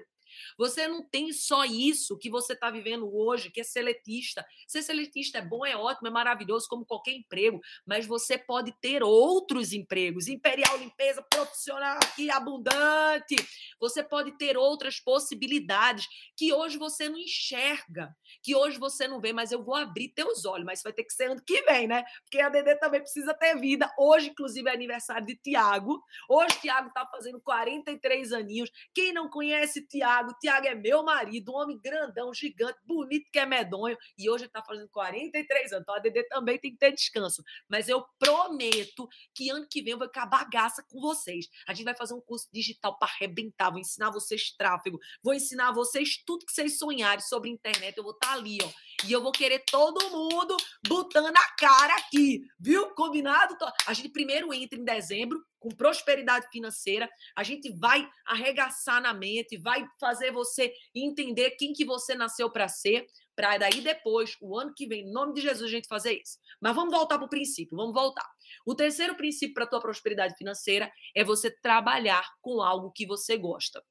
[0.57, 4.45] Você não tem só isso que você está vivendo hoje, que é seletista.
[4.67, 9.03] Ser seletista é bom, é ótimo, é maravilhoso, como qualquer emprego, mas você pode ter
[9.03, 10.27] outros empregos.
[10.27, 13.35] Imperial Limpeza Profissional aqui, abundante.
[13.79, 19.31] Você pode ter outras possibilidades que hoje você não enxerga, que hoje você não vê,
[19.33, 22.03] mas eu vou abrir teus olhos, mas vai ter que ser ano que vem, né?
[22.23, 23.91] Porque a Dedê também precisa ter vida.
[23.97, 26.01] Hoje, inclusive, é aniversário de Tiago.
[26.29, 28.69] Hoje, Tiago está fazendo 43 aninhos.
[28.93, 30.33] Quem não conhece Tiago, Tiago.
[30.39, 33.97] Tiago é meu marido, um homem grandão, gigante, bonito que é medonho.
[34.17, 35.83] E hoje ele está fazendo 43 anos.
[35.83, 37.43] Então a Dedê também tem que ter descanso.
[37.67, 41.47] Mas eu prometo que ano que vem eu vou ficar bagaça com vocês.
[41.67, 43.69] A gente vai fazer um curso digital para arrebentar.
[43.69, 44.99] Vou ensinar vocês tráfego.
[45.23, 47.97] Vou ensinar vocês tudo que vocês sonharem sobre internet.
[47.97, 48.69] Eu vou estar tá ali, ó.
[49.05, 52.93] E eu vou querer todo mundo botando a cara aqui, viu?
[52.95, 53.55] Combinado?
[53.87, 59.57] A gente primeiro entra em dezembro com prosperidade financeira, a gente vai arregaçar na mente,
[59.57, 64.73] vai fazer você entender quem que você nasceu para ser, para daí depois, o ano
[64.73, 66.37] que vem, em nome de Jesus, a gente fazer isso.
[66.59, 68.27] Mas vamos voltar para o princípio, vamos voltar.
[68.65, 73.37] O terceiro princípio para a tua prosperidade financeira é você trabalhar com algo que você
[73.37, 73.83] gosta.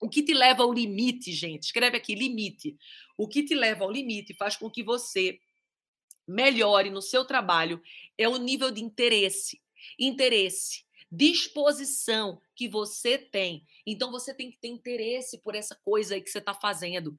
[0.00, 1.64] O que te leva ao limite, gente?
[1.64, 2.76] Escreve aqui, limite.
[3.18, 5.38] O que te leva ao limite faz com que você
[6.26, 7.82] melhore no seu trabalho
[8.16, 9.60] é o nível de interesse.
[9.98, 13.66] Interesse disposição que você tem.
[13.86, 17.18] Então você tem que ter interesse por essa coisa aí que você está fazendo.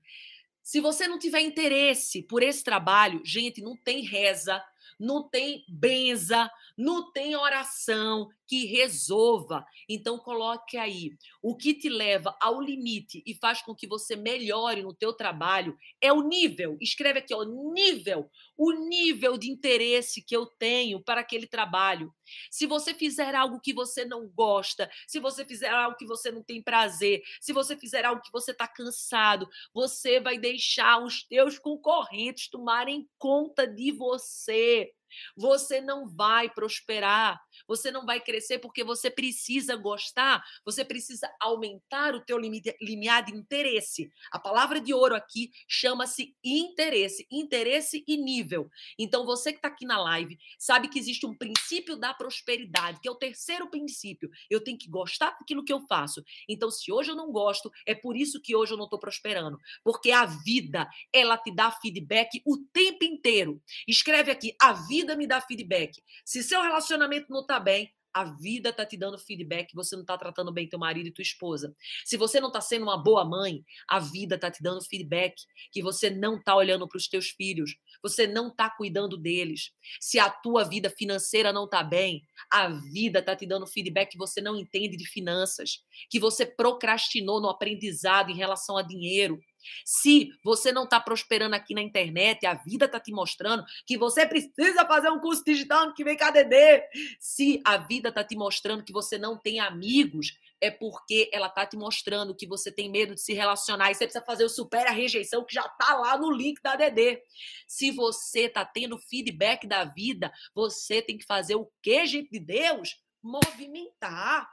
[0.64, 4.64] Se você não tiver interesse por esse trabalho, gente, não tem reza,
[5.00, 9.66] não tem benza, não tem oração que resolva.
[9.88, 11.12] Então coloque aí,
[11.42, 15.78] o que te leva ao limite e faz com que você melhore no teu trabalho
[16.02, 16.78] é o nível.
[16.82, 22.14] Escreve aqui, o nível, o nível de interesse que eu tenho para aquele trabalho.
[22.50, 26.44] Se você fizer algo que você não gosta, se você fizer algo que você não
[26.44, 31.58] tem prazer, se você fizer algo que você está cansado, você vai deixar os teus
[31.58, 34.92] concorrentes tomarem conta de você.
[35.36, 42.16] Você não vai prosperar, você não vai crescer porque você precisa gostar, você precisa aumentar
[42.16, 44.12] o teu limiar de interesse.
[44.32, 48.70] A palavra de ouro aqui chama-se interesse, interesse e nível.
[48.98, 53.08] Então você que está aqui na live sabe que existe um princípio da prosperidade, que
[53.08, 54.30] é o terceiro princípio.
[54.50, 56.24] Eu tenho que gostar daquilo que eu faço.
[56.48, 59.58] Então se hoje eu não gosto, é por isso que hoje eu não estou prosperando,
[59.84, 63.62] porque a vida ela te dá feedback o tempo inteiro.
[63.88, 66.02] Escreve aqui, a vida me dá feedback.
[66.26, 70.18] Se seu relacionamento não está bem, a vida tá te dando feedback, você não tá
[70.18, 71.76] tratando bem teu marido e tua esposa.
[72.06, 75.36] Se você não tá sendo uma boa mãe, a vida tá te dando feedback
[75.72, 79.72] que você não tá olhando para os teus filhos, você não tá cuidando deles.
[80.00, 84.18] Se a tua vida financeira não tá bem, a vida tá te dando feedback que
[84.18, 89.40] você não entende de finanças, que você procrastinou no aprendizado em relação a dinheiro,
[89.86, 94.26] se você não está prosperando aqui na internet, a vida está te mostrando que você
[94.26, 96.84] precisa fazer um curso digital que vem KDD.
[97.20, 101.66] Se a vida está te mostrando que você não tem amigos, é porque ela está
[101.66, 104.86] te mostrando que você tem medo de se relacionar e você precisa fazer o super
[104.86, 107.20] a rejeição que já está lá no link da DD.
[107.68, 112.40] Se você está tendo feedback da vida, você tem que fazer o que, gente de
[112.40, 113.02] Deus?
[113.24, 114.48] Movimentar.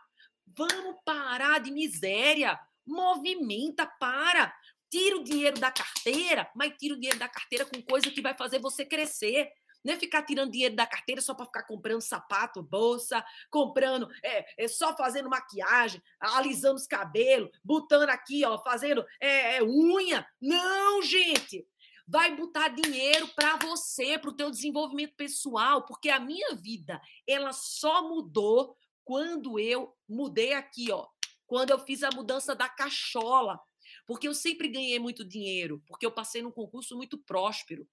[0.46, 2.58] Vamos parar de miséria.
[2.86, 4.54] Movimenta, para.
[4.90, 8.34] Tira o dinheiro da carteira, mas tira o dinheiro da carteira com coisa que vai
[8.34, 9.52] fazer você crescer.
[9.84, 14.64] Não é ficar tirando dinheiro da carteira só para ficar comprando sapato, bolsa, comprando, é,
[14.64, 20.26] é, só fazendo maquiagem, alisando os cabelos, botando aqui, ó, fazendo é, é, unha.
[20.40, 21.66] Não, gente!
[22.06, 27.52] Vai botar dinheiro para você, para o teu desenvolvimento pessoal, porque a minha vida, ela
[27.52, 28.74] só mudou
[29.04, 31.06] quando eu mudei aqui, ó.
[31.46, 33.60] Quando eu fiz a mudança da cachola,
[34.08, 37.86] porque eu sempre ganhei muito dinheiro, porque eu passei num concurso muito próspero.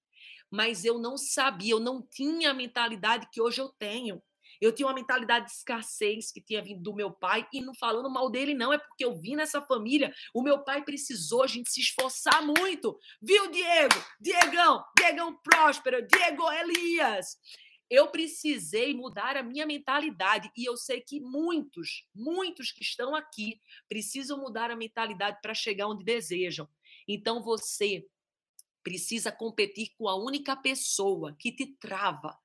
[0.50, 4.22] Mas eu não sabia, eu não tinha a mentalidade que hoje eu tenho.
[4.58, 8.08] Eu tinha uma mentalidade de escassez que tinha vindo do meu pai, e não falando
[8.08, 10.10] mal dele, não, é porque eu vim nessa família.
[10.32, 12.98] O meu pai precisou a gente se esforçar muito.
[13.20, 14.02] Viu, Diego?
[14.18, 17.36] Diegão, Diegão próspero, Diego Elias
[17.90, 23.60] eu precisei mudar a minha mentalidade e eu sei que muitos, muitos que estão aqui
[23.88, 26.68] precisam mudar a mentalidade para chegar onde desejam.
[27.06, 28.06] Então você
[28.82, 32.38] precisa competir com a única pessoa que te trava,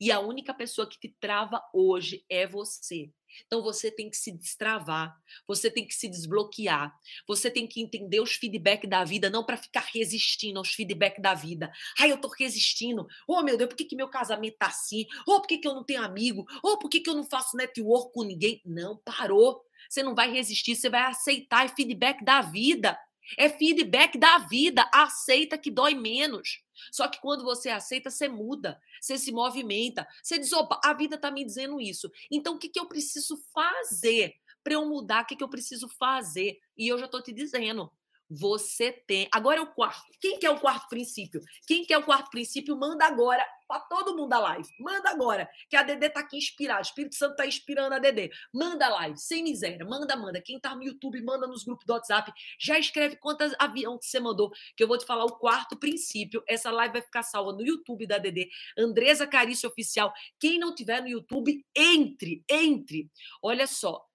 [0.00, 3.12] E a única pessoa que te trava hoje é você.
[3.46, 6.94] Então você tem que se destravar, você tem que se desbloquear,
[7.26, 11.34] você tem que entender os feedback da vida, não para ficar resistindo aos feedback da
[11.34, 11.70] vida.
[11.98, 13.06] Ai, eu tô resistindo.
[13.26, 15.06] Oh, meu Deus, por que, que meu casamento tá assim?
[15.26, 16.46] Oh, por que, que eu não tenho amigo?
[16.62, 18.60] Oh, por que, que eu não faço network com ninguém?
[18.64, 19.64] Não, parou.
[19.88, 22.98] Você não vai resistir, você vai aceitar feedback da vida.
[23.36, 24.88] É feedback da vida.
[24.92, 26.62] Aceita que dói menos.
[26.90, 31.16] Só que quando você aceita, você muda, você se movimenta, você diz: opa, a vida
[31.16, 32.10] está me dizendo isso.
[32.30, 35.24] Então, o que, que eu preciso fazer para eu mudar?
[35.24, 36.58] O que, que eu preciso fazer?
[36.76, 37.90] E eu já estou te dizendo.
[38.30, 39.28] Você tem.
[39.32, 40.06] Agora é o quarto.
[40.20, 41.40] Quem quer o quarto princípio?
[41.66, 44.68] Quem quer o quarto princípio, manda agora para todo mundo a live.
[44.80, 46.80] Manda agora, que a Dedê tá aqui inspirada.
[46.80, 48.30] O Espírito Santo tá inspirando a Dedê.
[48.52, 49.84] Manda a live, sem miséria.
[49.84, 50.40] Manda, manda.
[50.40, 52.32] Quem tá no YouTube, manda nos grupos do WhatsApp.
[52.58, 56.42] Já escreve quantos avião que você mandou, que eu vou te falar o quarto princípio.
[56.48, 58.48] Essa live vai ficar salva no YouTube da Dedê.
[58.76, 60.12] Andresa Carício Oficial.
[60.40, 63.10] Quem não tiver no YouTube, entre, entre.
[63.42, 64.07] Olha só,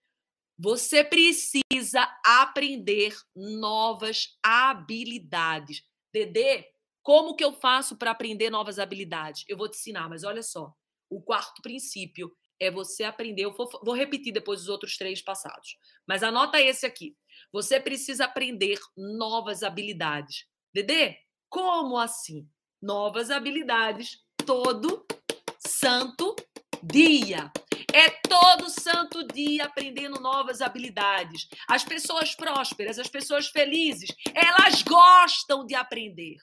[0.58, 5.84] você precisa aprender novas habilidades.
[6.14, 6.66] Dedê,
[7.02, 9.44] como que eu faço para aprender novas habilidades?
[9.48, 10.74] Eu vou te ensinar, mas olha só.
[11.10, 13.46] O quarto princípio é você aprender.
[13.46, 15.78] Eu vou, vou repetir depois os outros três passados.
[16.08, 17.16] Mas anota esse aqui.
[17.52, 20.46] Você precisa aprender novas habilidades.
[20.74, 21.18] Dedê,
[21.50, 22.48] como assim?
[22.82, 25.06] Novas habilidades todo
[25.60, 26.36] santo
[26.82, 27.52] dia.
[27.94, 31.48] É todo santo dia aprendendo novas habilidades.
[31.68, 36.38] As pessoas prósperas, as pessoas felizes, elas gostam de aprender.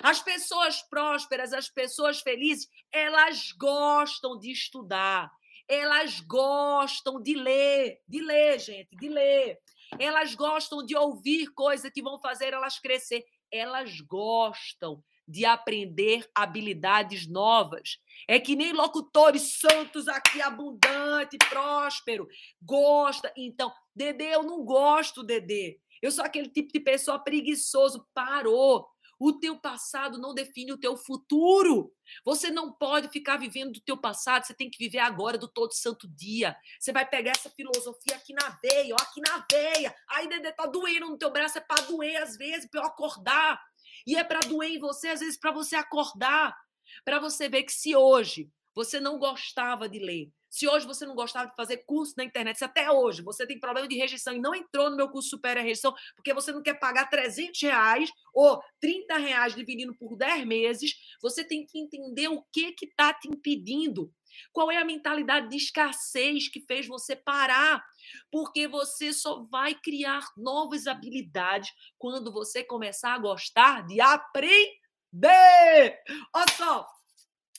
[0.00, 5.28] As pessoas prósperas, as pessoas felizes, elas gostam de estudar.
[5.68, 9.58] Elas gostam de ler, de ler, gente, de ler.
[9.98, 13.24] Elas gostam de ouvir coisas que vão fazer elas crescer.
[13.50, 17.98] Elas gostam de aprender habilidades novas.
[18.28, 22.28] É que nem locutores santos aqui, abundante, próspero,
[22.62, 23.32] gosta.
[23.36, 25.78] Então, Dedê, eu não gosto, Dedê.
[26.02, 28.06] Eu sou aquele tipo de pessoa preguiçoso.
[28.12, 28.86] Parou.
[29.18, 31.92] O teu passado não define o teu futuro.
[32.24, 35.72] Você não pode ficar vivendo do teu passado, você tem que viver agora do todo
[35.72, 36.54] santo dia.
[36.78, 39.94] Você vai pegar essa filosofia aqui na veia, ó, aqui na veia.
[40.10, 43.58] Aí, Dedê, tá doendo no teu braço, é para doer às vezes, para eu acordar.
[44.06, 46.54] E é para doer em você, às vezes, para você acordar.
[47.04, 51.16] Para você ver que se hoje você não gostava de ler, se hoje você não
[51.16, 54.40] gostava de fazer curso na internet, se até hoje você tem problema de rejeição e
[54.40, 58.08] não entrou no meu curso Supera a Rejeição, porque você não quer pagar 300 reais
[58.32, 63.26] ou 30 reais dividindo por 10 meses, você tem que entender o que está te
[63.26, 64.12] impedindo.
[64.52, 67.84] Qual é a mentalidade de escassez que fez você parar?
[68.30, 74.72] Porque você só vai criar novas habilidades quando você começar a gostar de aprender.
[76.34, 76.88] Olha só,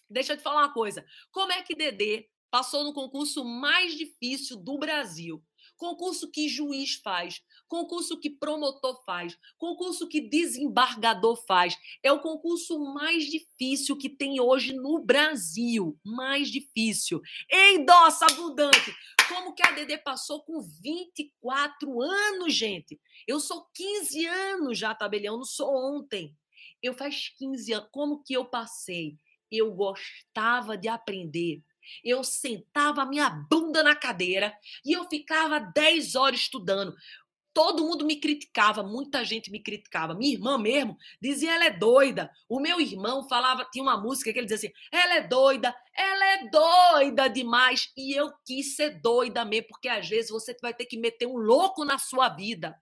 [0.10, 1.06] deixa eu te falar uma coisa.
[1.32, 5.44] Como é que Dedê passou no concurso mais difícil do Brasil?
[5.78, 11.78] Concurso que juiz faz, concurso que promotor faz, concurso que desembargador faz.
[12.04, 16.00] É o concurso mais difícil que tem hoje no Brasil.
[16.04, 17.22] Mais difícil.
[17.52, 18.96] Endossa abundante.
[19.28, 23.00] Como que a Dedê passou com 24 anos, gente?
[23.28, 26.36] Eu sou 15 anos já, tabelião, não sou ontem.
[26.82, 27.90] Eu faz 15 anos.
[27.92, 29.18] Como que eu passei?
[29.52, 31.64] Eu gostava de aprender.
[32.04, 36.96] Eu sentava a minha bunda na cadeira e eu ficava 10 horas estudando.
[37.54, 40.14] Todo mundo me criticava, muita gente me criticava.
[40.14, 42.30] Minha irmã mesmo dizia ela é doida.
[42.50, 46.26] O meu irmão falava, tinha uma música que ele dizia assim: ela é doida, ela
[46.26, 47.90] é doida demais.
[47.96, 51.38] E eu quis ser doida mesmo, porque às vezes você vai ter que meter um
[51.38, 52.76] louco na sua vida.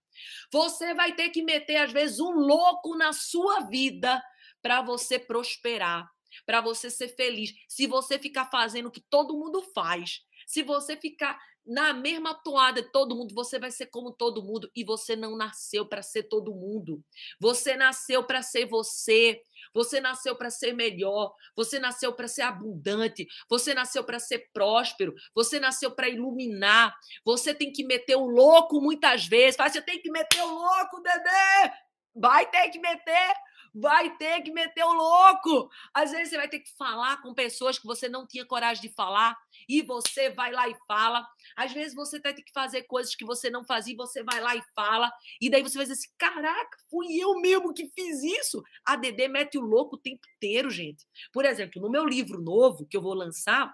[0.52, 4.24] Você vai ter que meter, às vezes, um louco na sua vida
[4.62, 6.10] para você prosperar
[6.46, 7.54] para você ser feliz.
[7.68, 12.82] Se você ficar fazendo o que todo mundo faz, se você ficar na mesma toada
[12.82, 16.24] de todo mundo, você vai ser como todo mundo e você não nasceu para ser
[16.24, 17.02] todo mundo.
[17.40, 19.42] Você nasceu para ser você.
[19.74, 25.16] Você nasceu para ser melhor, você nasceu para ser abundante, você nasceu para ser próspero,
[25.34, 26.96] você nasceu para iluminar.
[27.26, 29.58] Você tem que meter o louco muitas vezes.
[29.58, 31.74] Você tem que meter o louco, bebê!
[32.16, 33.34] Vai ter que meter
[33.74, 35.70] vai ter que meter o louco.
[35.94, 38.96] Às vezes você vai ter que falar com pessoas que você não tinha coragem de
[38.96, 39.36] falar
[39.68, 41.26] e você vai lá e fala.
[41.56, 44.40] Às vezes você vai ter que fazer coisas que você não fazia e você vai
[44.40, 45.12] lá e fala.
[45.42, 48.62] E daí você vai dizer assim: caraca, fui eu mesmo que fiz isso.
[48.86, 51.06] A Dedê mete o louco o tempo inteiro, gente.
[51.32, 53.74] Por exemplo, no meu livro novo que eu vou lançar,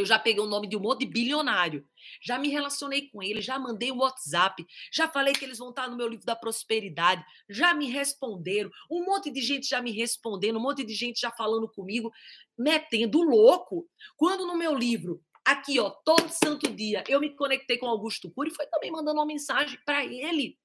[0.00, 1.86] Eu já peguei o nome de um monte de bilionário.
[2.22, 5.88] Já me relacionei com ele, já mandei um WhatsApp, já falei que eles vão estar
[5.88, 8.70] no meu livro da prosperidade, já me responderam.
[8.90, 12.10] Um monte de gente já me respondendo, um monte de gente já falando comigo,
[12.58, 13.86] metendo louco.
[14.16, 18.50] Quando no meu livro, aqui, ó, todo santo dia, eu me conectei com Augusto Cury,
[18.50, 20.58] foi também mandando uma mensagem para ele.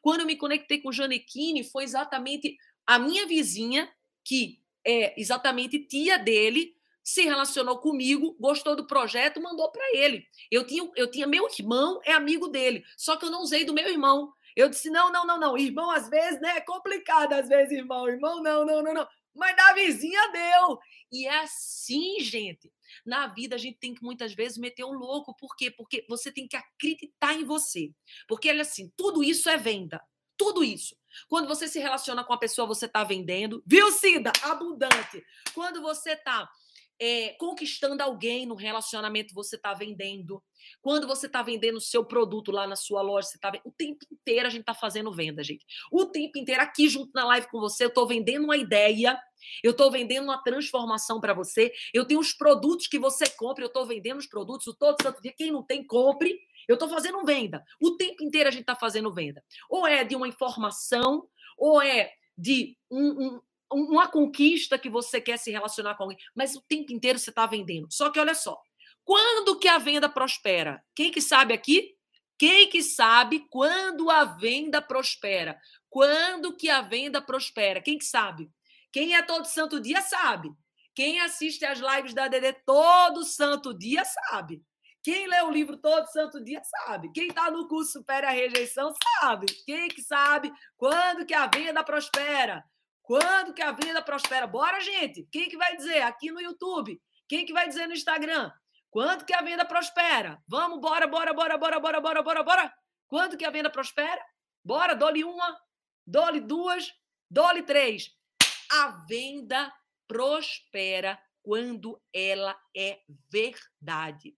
[0.00, 2.56] Quando eu me conectei com Janequine, foi exatamente
[2.86, 3.90] a minha vizinha,
[4.24, 6.74] que é exatamente tia dele,
[7.08, 10.26] se relacionou comigo, gostou do projeto, mandou para ele.
[10.50, 13.72] Eu tinha, eu tinha meu irmão, é amigo dele, só que eu não usei do
[13.72, 14.30] meu irmão.
[14.54, 15.56] Eu disse: não, não, não, não.
[15.56, 16.58] Irmão, às vezes, né?
[16.58, 18.06] É complicado, às vezes, irmão.
[18.06, 19.08] Irmão, não, não, não, não.
[19.34, 20.78] Mas da vizinha deu.
[21.10, 22.70] E é assim, gente.
[23.06, 25.34] Na vida, a gente tem que muitas vezes meter um louco.
[25.34, 25.70] Por quê?
[25.70, 27.90] Porque você tem que acreditar em você.
[28.26, 29.98] Porque, olha assim, tudo isso é venda.
[30.36, 30.94] Tudo isso.
[31.26, 33.62] Quando você se relaciona com a pessoa, você está vendendo.
[33.66, 34.30] Viu, Cida?
[34.42, 35.24] Abundante.
[35.54, 36.46] Quando você está
[37.00, 40.42] é, conquistando alguém no relacionamento, você está vendendo.
[40.82, 44.04] Quando você está vendendo o seu produto lá na sua loja, você está O tempo
[44.10, 45.64] inteiro a gente está fazendo venda, gente.
[45.92, 49.18] O tempo inteiro, aqui junto na live com você, eu estou vendendo uma ideia,
[49.62, 51.72] eu estou vendendo uma transformação para você.
[51.94, 55.22] Eu tenho os produtos que você compra, eu estou vendendo os produtos o todo santo
[55.22, 55.32] dia.
[55.36, 56.38] Quem não tem, compre.
[56.66, 57.64] Eu estou fazendo venda.
[57.80, 59.42] O tempo inteiro a gente está fazendo venda.
[59.70, 61.26] Ou é de uma informação,
[61.56, 63.40] ou é de um, um
[63.72, 67.46] uma conquista que você quer se relacionar com alguém, mas o tempo inteiro você está
[67.46, 67.88] vendendo.
[67.90, 68.58] Só que olha só,
[69.04, 70.82] quando que a venda prospera?
[70.94, 71.96] Quem que sabe aqui?
[72.38, 75.58] Quem que sabe quando a venda prospera?
[75.90, 77.80] Quando que a venda prospera?
[77.80, 78.50] Quem que sabe?
[78.92, 80.50] Quem é todo santo dia sabe.
[80.94, 84.62] Quem assiste às lives da DD todo santo dia sabe.
[85.02, 87.10] Quem lê o livro todo santo dia sabe.
[87.12, 89.46] Quem está no curso Supera a Rejeição sabe.
[89.64, 92.64] Quem que sabe quando que a venda prospera?
[93.08, 94.46] Quando que a venda prospera?
[94.46, 95.26] Bora, gente!
[95.32, 97.00] Quem que vai dizer aqui no YouTube?
[97.26, 98.52] Quem que vai dizer no Instagram?
[98.90, 100.38] Quando que a venda prospera?
[100.46, 102.74] Vamos, bora, bora, bora, bora, bora, bora, bora, bora.
[103.06, 104.22] Quando que a venda prospera?
[104.62, 105.58] Bora, dole uma,
[106.06, 106.92] dole duas,
[107.30, 108.10] dole três.
[108.70, 109.72] A venda
[110.06, 113.00] prospera quando ela é
[113.32, 114.36] verdade.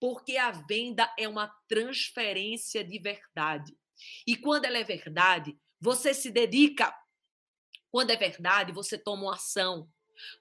[0.00, 3.76] Porque a venda é uma transferência de verdade.
[4.26, 6.94] E quando ela é verdade, você se dedica
[7.96, 9.90] quando é verdade, você toma uma ação.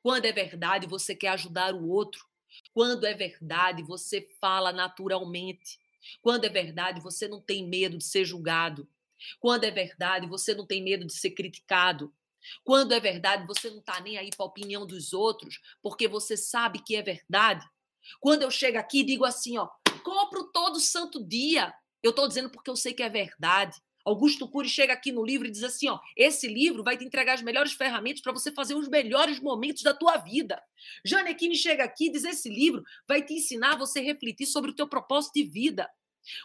[0.03, 2.27] Quando é verdade, você quer ajudar o outro.
[2.73, 5.79] Quando é verdade, você fala naturalmente.
[6.21, 8.85] Quando é verdade, você não tem medo de ser julgado.
[9.39, 12.13] Quando é verdade, você não tem medo de ser criticado.
[12.61, 16.35] Quando é verdade, você não está nem aí para a opinião dos outros, porque você
[16.35, 17.65] sabe que é verdade.
[18.19, 19.69] Quando eu chego aqui digo assim, ó,
[20.03, 23.81] compro todo santo dia, eu estou dizendo porque eu sei que é verdade.
[24.05, 27.33] Augusto Cury chega aqui no livro e diz assim: ó, esse livro vai te entregar
[27.33, 30.61] as melhores ferramentas para você fazer os melhores momentos da tua vida.
[31.03, 34.75] Janequine chega aqui e diz: esse livro vai te ensinar a você refletir sobre o
[34.75, 35.89] teu propósito de vida.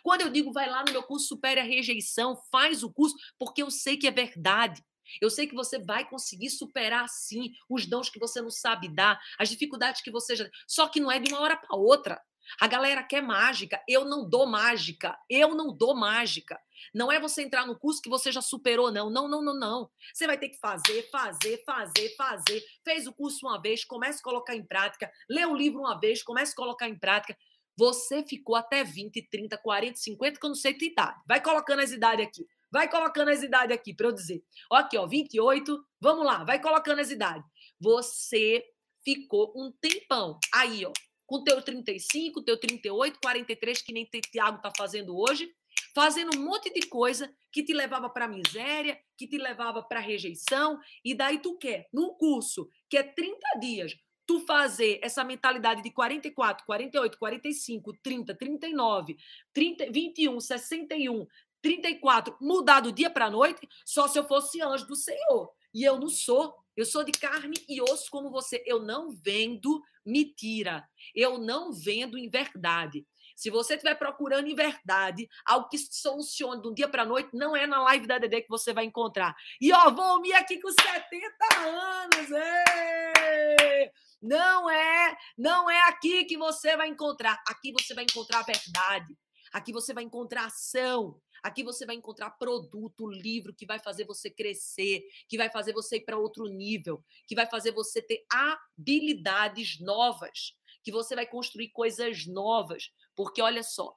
[0.03, 3.63] Quando eu digo vai lá no meu curso Supere a Rejeição, faz o curso, porque
[3.63, 4.83] eu sei que é verdade.
[5.21, 9.21] Eu sei que você vai conseguir superar sim os dons que você não sabe dar,
[9.39, 10.49] as dificuldades que você já.
[10.67, 12.21] Só que não é de uma hora para outra.
[12.59, 13.82] A galera quer mágica.
[13.86, 15.18] Eu não dou mágica.
[15.28, 16.59] Eu não dou mágica.
[16.94, 19.11] Não é você entrar no curso que você já superou, não.
[19.11, 19.90] Não, não, não, não.
[20.12, 22.64] Você vai ter que fazer, fazer, fazer, fazer.
[22.84, 25.11] Fez o curso uma vez, comece a colocar em prática.
[25.28, 27.36] Lê o livro uma vez, comece a colocar em prática.
[27.76, 31.20] Você ficou até 20, 30, 40, 50, que eu não sei tua idade.
[31.26, 32.46] Vai colocando as idades aqui.
[32.70, 34.44] Vai colocando as idades aqui para eu dizer.
[34.70, 35.84] Aqui, ó, 28.
[36.01, 37.44] Vamos lá, vai colocando as idades.
[37.80, 38.64] Você
[39.05, 40.38] ficou um tempão.
[40.53, 40.92] Aí, ó,
[41.31, 45.49] com teu 35, teu 38, 43, que nem Tiago está fazendo hoje,
[45.95, 50.81] fazendo um monte de coisa que te levava para miséria, que te levava para rejeição,
[51.05, 55.93] e daí tu quer, num curso que é 30 dias, tu fazer essa mentalidade de
[55.93, 59.16] 44, 48, 45, 30, 39,
[59.53, 61.26] 30, 21, 61,
[61.62, 65.53] 34, mudar do dia para a noite, só se eu fosse anjo do Senhor.
[65.72, 66.57] E eu não sou.
[66.81, 68.62] Eu sou de carne e osso como você.
[68.64, 70.89] Eu não vendo mentira.
[71.14, 73.07] Eu não vendo em verdade.
[73.37, 77.28] Se você estiver procurando em verdade algo que solucione de um dia para a noite,
[77.35, 79.37] não é na live da Dedé que você vai encontrar.
[79.61, 82.31] E ó, vou me aqui com 70 anos.
[82.31, 83.91] Ei!
[84.22, 87.43] Não é, não é aqui que você vai encontrar.
[87.47, 89.18] Aqui você vai encontrar a verdade.
[89.53, 91.20] Aqui você vai encontrar ação.
[91.43, 95.97] Aqui você vai encontrar produto, livro que vai fazer você crescer, que vai fazer você
[95.97, 101.68] ir para outro nível, que vai fazer você ter habilidades novas, que você vai construir
[101.70, 102.93] coisas novas.
[103.14, 103.97] Porque olha só,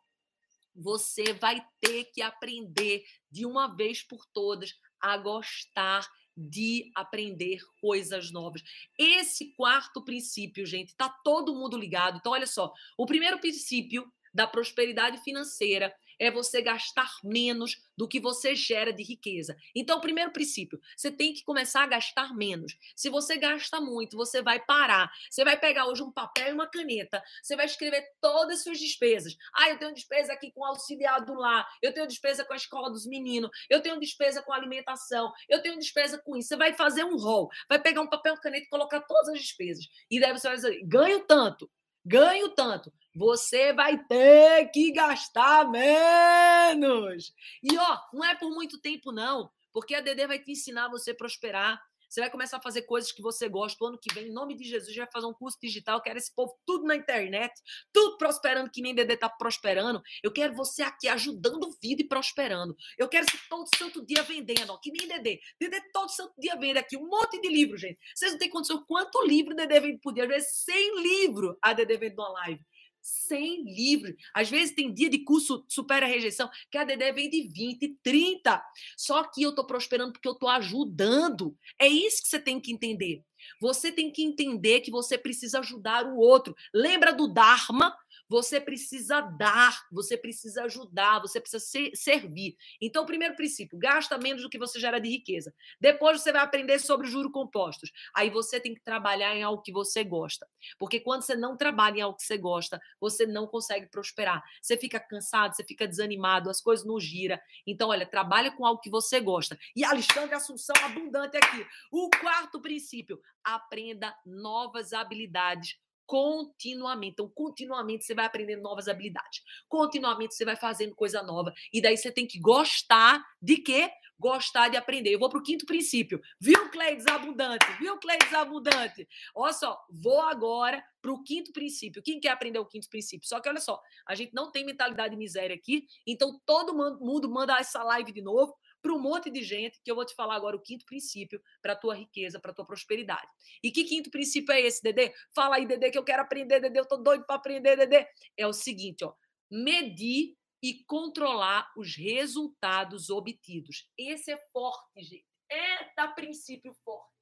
[0.76, 8.32] você vai ter que aprender de uma vez por todas a gostar de aprender coisas
[8.32, 8.64] novas.
[8.98, 12.18] Esse quarto princípio, gente, tá todo mundo ligado.
[12.18, 15.94] Então, olha só, o primeiro princípio da prosperidade financeira
[16.24, 19.56] é você gastar menos do que você gera de riqueza.
[19.76, 22.78] Então, o primeiro princípio, você tem que começar a gastar menos.
[22.96, 25.12] Se você gasta muito, você vai parar.
[25.30, 28.80] Você vai pegar hoje um papel e uma caneta, você vai escrever todas as suas
[28.80, 29.36] despesas.
[29.54, 32.58] Ah, eu tenho despesa aqui com o auxiliar do lar, eu tenho despesa com a
[32.58, 36.50] escola dos meninos, eu tenho despesa com alimentação, eu tenho despesa com isso.
[36.50, 39.86] Você vai fazer um rol, vai pegar um papel, caneta e colocar todas as despesas.
[40.10, 41.70] E daí você vai dizer, ganho tanto
[42.06, 42.92] ganho tanto.
[43.16, 47.34] Você vai ter que gastar menos.
[47.62, 51.12] E ó, não é por muito tempo não, porque a Dedê vai te ensinar você
[51.12, 51.82] a prosperar.
[52.14, 53.84] Você vai começar a fazer coisas que você gosta.
[53.84, 55.98] O ano que vem, em nome de Jesus, vai fazer um curso digital.
[55.98, 57.60] Eu quero esse povo tudo na internet,
[57.92, 60.00] tudo prosperando, que nem Dedê está prosperando.
[60.22, 62.78] Eu quero você aqui ajudando vida e prosperando.
[63.00, 65.40] Eu quero você todo santo dia vendendo, ó, que nem Dedê.
[65.60, 67.98] Dedê todo santo dia vende aqui um monte de livro, gente.
[68.14, 70.26] Vocês não têm condição quanto livro Dedê vende por dia.
[70.26, 72.64] Às vezes 100 livros a Dedê vende numa live.
[73.04, 74.16] 100 livros.
[74.34, 77.98] Às vezes tem dia de curso supera a rejeição, que a Dedé vem de 20,
[78.02, 78.64] 30.
[78.98, 81.56] Só que eu estou prosperando porque eu estou ajudando.
[81.78, 83.24] É isso que você tem que entender.
[83.60, 86.56] Você tem que entender que você precisa ajudar o outro.
[86.74, 87.96] Lembra do Dharma?
[88.34, 92.58] Você precisa dar, você precisa ajudar, você precisa ser, servir.
[92.82, 95.54] Então, primeiro princípio, gasta menos do que você gera de riqueza.
[95.80, 97.92] Depois você vai aprender sobre juros compostos.
[98.12, 100.50] Aí você tem que trabalhar em algo que você gosta.
[100.80, 104.44] Porque quando você não trabalha em algo que você gosta, você não consegue prosperar.
[104.60, 107.38] Você fica cansado, você fica desanimado, as coisas não giram.
[107.68, 109.56] Então, olha, trabalha com algo que você gosta.
[109.76, 111.64] E Alexandre Assunção abundante aqui.
[111.92, 117.14] O quarto princípio, aprenda novas habilidades continuamente.
[117.14, 119.42] Então, continuamente você vai aprendendo novas habilidades.
[119.68, 121.54] Continuamente você vai fazendo coisa nova.
[121.72, 123.90] E daí você tem que gostar de quê?
[124.20, 125.14] Gostar de aprender.
[125.14, 126.22] Eu vou para o quinto princípio.
[126.40, 127.66] Viu, Cleides Abundante?
[127.80, 129.08] Viu, Cleides Abundante?
[129.36, 132.02] Olha só, vou agora para o quinto princípio.
[132.02, 133.28] Quem quer aprender o quinto princípio?
[133.28, 137.30] Só que olha só, a gente não tem mentalidade de miséria aqui, então todo mundo
[137.30, 140.36] manda essa live de novo para um monte de gente, que eu vou te falar
[140.36, 143.28] agora o quinto princípio para a tua riqueza, para a tua prosperidade.
[143.64, 145.14] E que quinto princípio é esse, Dedê?
[145.34, 148.06] Fala aí, Dedê, que eu quero aprender, Dedê, eu tô doido para aprender, Dedê.
[148.38, 149.14] É o seguinte, ó,
[149.50, 153.90] medir e controlar os resultados obtidos.
[153.98, 155.26] Esse é forte, gente.
[155.50, 157.14] É da princípio forte.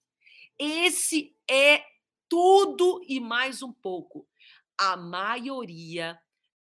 [0.58, 1.86] Esse é
[2.28, 4.28] tudo e mais um pouco.
[4.78, 6.20] A maioria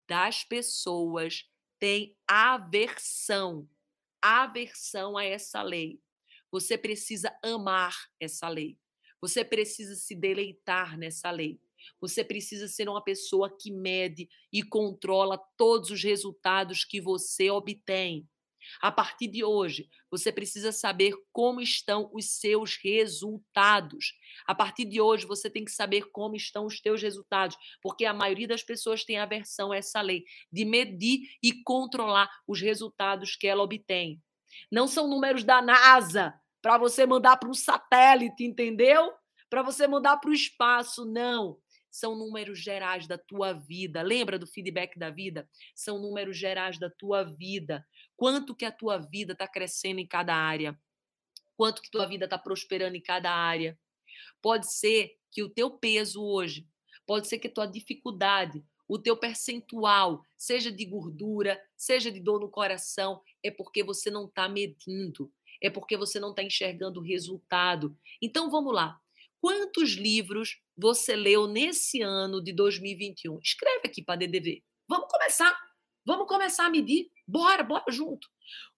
[0.08, 3.68] das pessoas tem aversão
[4.22, 6.00] aversão a essa lei.
[6.50, 8.78] Você precisa amar essa lei.
[9.20, 11.60] Você precisa se deleitar nessa lei.
[12.00, 18.28] Você precisa ser uma pessoa que mede e controla todos os resultados que você obtém.
[18.80, 24.14] A partir de hoje, você precisa saber como estão os seus resultados.
[24.46, 28.14] A partir de hoje, você tem que saber como estão os teus resultados, porque a
[28.14, 33.46] maioria das pessoas tem aversão a essa lei de medir e controlar os resultados que
[33.46, 34.22] ela obtém.
[34.70, 39.12] Não são números da NASA para você mandar para um satélite, entendeu?
[39.48, 41.58] Para você mandar para o espaço, não
[41.90, 44.02] são números gerais da tua vida.
[44.02, 45.48] Lembra do feedback da vida?
[45.74, 47.86] São números gerais da tua vida.
[48.16, 50.78] Quanto que a tua vida está crescendo em cada área?
[51.56, 53.78] Quanto que tua vida está prosperando em cada área?
[54.40, 56.66] Pode ser que o teu peso hoje,
[57.06, 62.40] pode ser que a tua dificuldade, o teu percentual, seja de gordura, seja de dor
[62.40, 65.30] no coração, é porque você não está medindo,
[65.60, 67.96] é porque você não está enxergando o resultado.
[68.22, 68.98] Então vamos lá.
[69.40, 73.40] Quantos livros você leu nesse ano de 2021?
[73.42, 74.62] Escreve aqui para DDV.
[74.88, 75.58] Vamos começar.
[76.06, 77.10] Vamos começar a medir.
[77.26, 78.28] Bora, bora junto.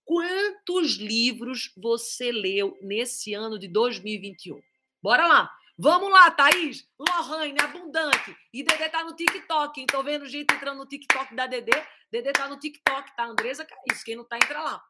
[0.04, 4.58] Quantos livros você leu nesse ano de 2021?
[5.02, 5.50] Bora lá.
[5.78, 6.86] Vamos lá, Thaís.
[6.98, 8.36] Lohane, abundante.
[8.52, 9.86] E Dedê tá no TikTok, hein?
[9.86, 11.72] Tô vendo gente entrando no TikTok da Dedê.
[12.10, 13.26] Dedê tá no TikTok, tá?
[13.26, 14.02] Andresa Caís.
[14.02, 14.82] Quem não tá, entra lá.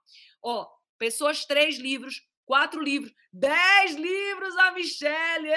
[0.43, 0.67] Ó,
[0.99, 5.53] pessoas, três livros quatro livros, dez livros a Michelle!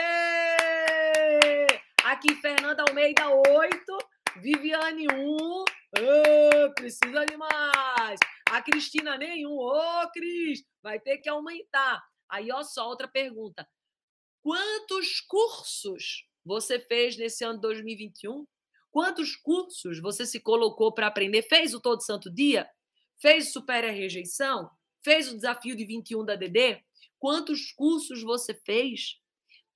[2.04, 3.98] Aqui, Fernanda Almeida, oito.
[4.36, 5.64] Viviane, um.
[5.64, 8.20] Oh, precisa de mais.
[8.48, 9.58] A Cristina, nenhum.
[9.58, 12.00] Ô, Cris, vai ter que aumentar.
[12.30, 13.68] Aí, ó, só outra pergunta.
[14.44, 18.46] Quantos cursos você fez nesse ano de 2021?
[18.92, 21.42] Quantos cursos você se colocou para aprender?
[21.42, 22.70] Fez o Todo Santo Dia?
[23.20, 24.70] Fez Supera Rejeição?
[25.04, 26.82] Fez o desafio de 21 da DD?
[27.20, 29.20] Quantos cursos você fez?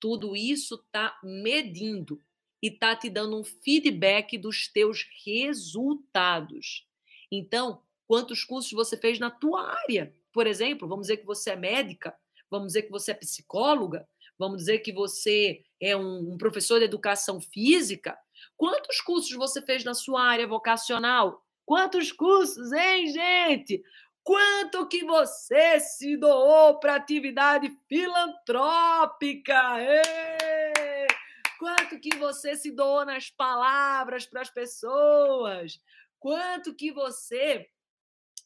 [0.00, 2.22] Tudo isso está medindo
[2.62, 6.86] e está te dando um feedback dos teus resultados.
[7.30, 10.14] Então, quantos cursos você fez na tua área?
[10.32, 12.16] Por exemplo, vamos dizer que você é médica.
[12.50, 14.08] Vamos dizer que você é psicóloga?
[14.38, 18.16] Vamos dizer que você é um, um professor de educação física?
[18.56, 21.44] Quantos cursos você fez na sua área vocacional?
[21.66, 23.82] Quantos cursos, hein, gente?
[24.28, 29.58] Quanto que você se doou para atividade filantrópica?
[31.58, 35.80] Quanto que você se doou nas palavras para as pessoas?
[36.20, 37.70] Quanto que você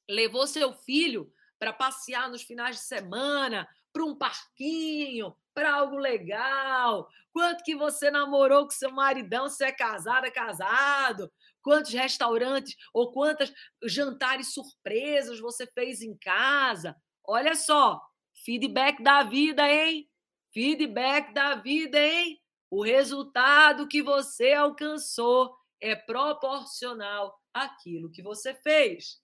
[0.08, 7.08] levou seu filho para passear nos finais de semana, para um parquinho, para algo legal?
[7.32, 11.28] Quanto que você namorou com seu maridão, se é casada, casado?
[11.62, 13.52] Quantos restaurantes ou quantas
[13.84, 16.96] jantares surpresas você fez em casa?
[17.24, 18.00] Olha só,
[18.44, 20.08] feedback da vida, hein?
[20.52, 22.38] Feedback da vida, hein?
[22.70, 29.20] O resultado que você alcançou é proporcional àquilo que você fez.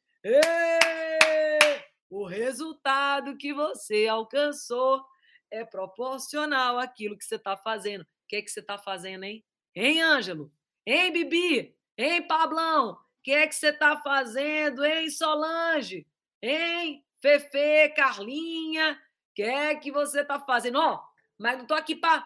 [2.11, 5.05] O resultado que você alcançou
[5.51, 8.03] é proporcional àquilo que você está fazendo.
[8.03, 9.45] O que, é que você está fazendo, hein?
[9.75, 10.53] Hein, Ângelo?
[10.87, 11.78] Hein, Bibi?
[11.99, 12.93] Hein, Pablão?
[12.93, 16.07] O que é que você está fazendo, hein, Solange?
[16.41, 18.93] Hein, Fefe, Carlinha?
[18.93, 20.79] O que é que você está fazendo?
[20.79, 21.01] Ó, oh,
[21.37, 22.25] mas não estou aqui para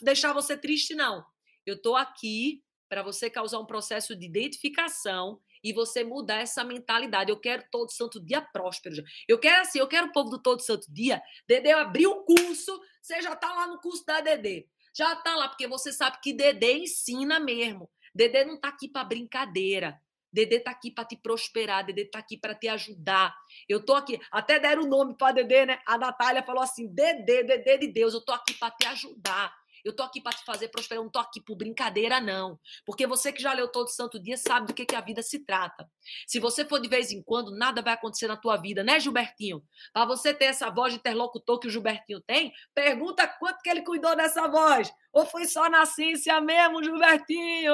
[0.00, 1.24] deixar você triste, não.
[1.66, 7.30] Eu estou aqui para você causar um processo de identificação e você mudar essa mentalidade.
[7.30, 9.02] Eu quero todo santo dia próspero.
[9.28, 11.20] Eu quero assim, eu quero o povo do todo santo dia.
[11.46, 14.66] Dedê abriu o curso, você já está lá no curso da Dedê.
[14.94, 17.90] Já está lá, porque você sabe que Dedê ensina mesmo.
[18.14, 20.00] Dedê não está aqui para brincadeira.
[20.32, 23.34] Dedê está aqui para te prosperar, Dedê está aqui para te ajudar.
[23.68, 25.80] Eu tô aqui, até deram o nome para Dedê, né?
[25.86, 29.52] A Natália falou assim: Dedê, Dedê de Deus, eu tô aqui para te ajudar.
[29.84, 32.58] Eu tô aqui para te fazer prosperar, eu não tô aqui por brincadeira, não.
[32.84, 35.38] Porque você que já leu todo santo dia sabe do que, que a vida se
[35.38, 35.88] trata.
[36.26, 39.62] Se você for de vez em quando, nada vai acontecer na tua vida, né, Gilbertinho?
[39.92, 43.82] Para você ter essa voz de interlocutor que o Gilbertinho tem, pergunta quanto que ele
[43.82, 44.92] cuidou dessa voz.
[45.18, 47.72] Ou foi só na ciência mesmo, Gilbertinho?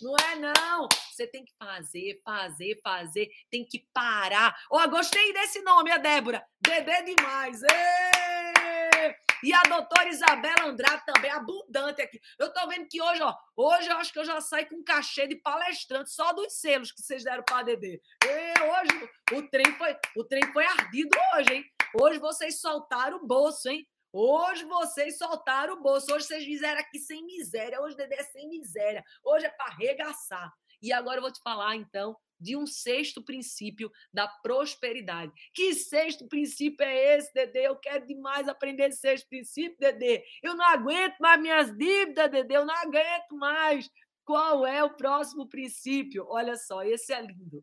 [0.00, 0.88] Não é, não.
[1.12, 3.28] Você tem que fazer, fazer, fazer.
[3.50, 4.56] Tem que parar.
[4.70, 6.42] Oh, gostei desse nome, a Débora.
[6.58, 7.60] Bebê demais.
[7.64, 9.14] Ei!
[9.44, 12.18] E a doutora Isabela Andrade também, abundante aqui.
[12.38, 14.84] Eu tô vendo que hoje, ó, hoje eu acho que eu já saí com um
[14.84, 18.00] cachê de palestrante, só dos selos que vocês deram para Dedê.
[18.24, 21.64] E hoje o trem foi, o trem foi ardido hoje, hein?
[22.00, 23.86] Hoje vocês soltaram o bolso, hein?
[24.18, 26.10] Hoje vocês soltaram o bolso.
[26.10, 27.82] Hoje vocês fizeram aqui sem miséria.
[27.82, 29.04] Hoje Dedê é sem miséria.
[29.22, 30.50] Hoje é para arregaçar.
[30.80, 35.30] E agora eu vou te falar, então, de um sexto princípio da prosperidade.
[35.52, 37.66] Que sexto princípio é esse, Dedê?
[37.66, 40.24] Eu quero demais aprender esse sexto princípio, Dedê.
[40.42, 42.56] Eu não aguento mais minhas dívidas, Dedê.
[42.56, 43.90] Eu não aguento mais.
[44.24, 46.24] Qual é o próximo princípio?
[46.26, 47.62] Olha só, esse é lindo.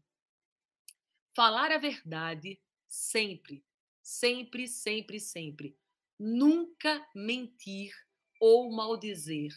[1.35, 3.65] Falar a verdade sempre,
[4.03, 5.82] sempre, sempre, sempre.
[6.25, 7.91] Nunca mentir
[8.39, 9.51] ou maldizer.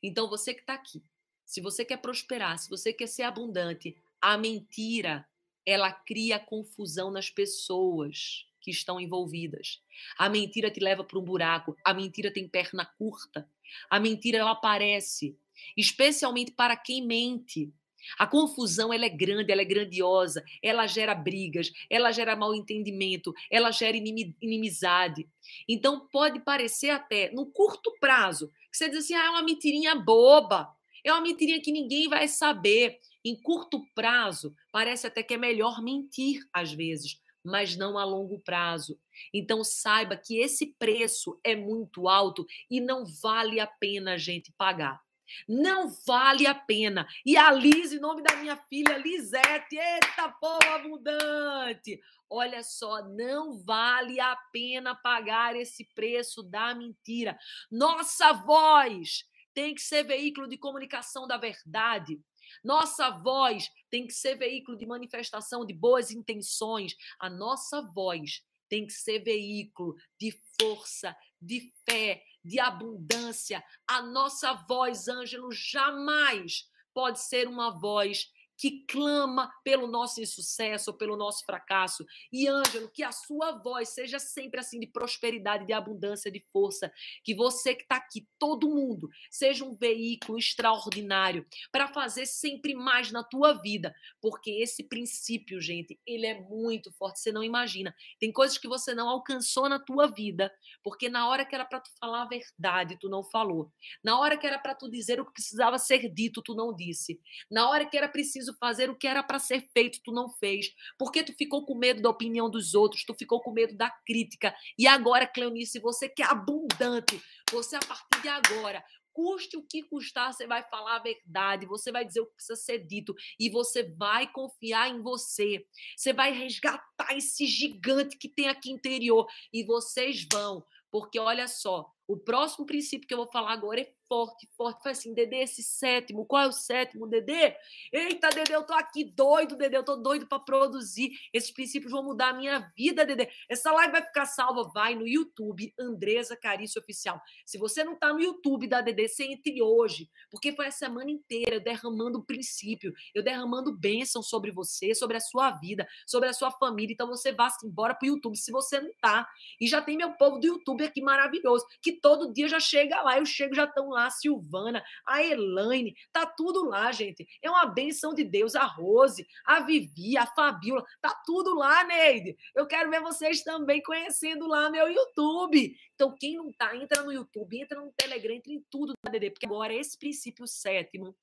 [0.00, 1.02] Então, você que está aqui,
[1.44, 5.26] se você quer prosperar, se você quer ser abundante, a mentira,
[5.66, 9.82] ela cria confusão nas pessoas que estão envolvidas.
[10.16, 13.50] A mentira te leva para um buraco, a mentira tem perna curta.
[13.90, 15.36] A mentira ela aparece,
[15.76, 17.72] especialmente para quem mente.
[18.18, 23.34] A confusão ela é grande, ela é grandiosa, ela gera brigas, ela gera mal entendimento,
[23.50, 25.28] ela gera inimizade.
[25.68, 29.94] Então pode parecer até no curto prazo que você diz assim, ah, é uma mentirinha
[29.94, 30.68] boba,
[31.04, 32.98] é uma mentirinha que ninguém vai saber.
[33.24, 38.38] Em curto prazo, parece até que é melhor mentir às vezes, mas não a longo
[38.40, 38.98] prazo.
[39.34, 44.52] Então saiba que esse preço é muito alto e não vale a pena a gente
[44.56, 45.00] pagar.
[45.48, 47.06] Não vale a pena.
[47.24, 52.00] E a Liz, em nome da minha filha Lisete, eita povo abundante!
[52.30, 57.38] Olha só, não vale a pena pagar esse preço da mentira.
[57.70, 59.24] Nossa voz
[59.54, 62.20] tem que ser veículo de comunicação da verdade.
[62.62, 66.94] Nossa voz tem que ser veículo de manifestação de boas intenções.
[67.18, 73.62] A nossa voz tem que ser veículo de força, de fé, de abundância.
[73.86, 81.16] A nossa voz, Ângelo, jamais pode ser uma voz que clama pelo nosso insucesso pelo
[81.16, 82.04] nosso fracasso.
[82.32, 86.92] E, Ângelo, que a sua voz seja sempre assim de prosperidade, de abundância, de força.
[87.22, 93.12] Que você que está aqui, todo mundo, seja um veículo extraordinário para fazer sempre mais
[93.12, 93.94] na tua vida.
[94.20, 97.20] Porque esse princípio, gente, ele é muito forte.
[97.20, 97.94] Você não imagina.
[98.18, 100.52] Tem coisas que você não alcançou na tua vida,
[100.82, 103.70] porque na hora que era para tu falar a verdade, tu não falou.
[104.02, 107.20] Na hora que era para tu dizer o que precisava ser dito, tu não disse.
[107.50, 110.28] Na hora que era preciso preciso fazer o que era para ser feito, tu não
[110.28, 110.72] fez.
[110.98, 114.54] Porque tu ficou com medo da opinião dos outros, tu ficou com medo da crítica.
[114.78, 117.20] E agora, Cleonice, você que é abundante,
[117.50, 118.82] você a partir de agora
[119.12, 122.54] custe o que custar, você vai falar a verdade, você vai dizer o que precisa
[122.54, 125.66] ser dito e você vai confiar em você.
[125.96, 131.90] Você vai resgatar esse gigante que tem aqui interior e vocês vão, porque olha só,
[132.08, 134.82] o próximo princípio que eu vou falar agora é forte, forte.
[134.82, 137.54] Faz assim, Dedê, esse sétimo, qual é o sétimo, Dedê?
[137.92, 141.10] Eita, Dedê, eu tô aqui doido, Dedê, eu tô doido para produzir.
[141.32, 143.28] Esses princípios vão mudar a minha vida, Dedê.
[143.48, 147.20] Essa live vai ficar salva, vai no YouTube, Andresa Carício Oficial.
[147.44, 151.10] Se você não tá no YouTube da Dedê, você entre hoje, porque foi a semana
[151.10, 156.50] inteira derramando princípio, eu derramando bênção sobre você, sobre a sua vida, sobre a sua
[156.50, 156.94] família.
[156.94, 159.28] Então você vá embora pro YouTube se você não tá.
[159.60, 163.18] E já tem meu povo do YouTube aqui maravilhoso, que todo dia já chega lá,
[163.18, 167.26] eu chego, já estão lá a Silvana, a Elaine, tá tudo lá, gente.
[167.42, 168.54] É uma benção de Deus.
[168.54, 172.36] A Rose, a Vivi, a Fabiola, tá tudo lá, Neide.
[172.54, 175.76] Eu quero ver vocês também conhecendo lá meu YouTube.
[175.94, 179.30] Então, quem não tá, entra no YouTube, entra no Telegram, entra em tudo da DD,
[179.30, 181.16] porque agora esse princípio sétimo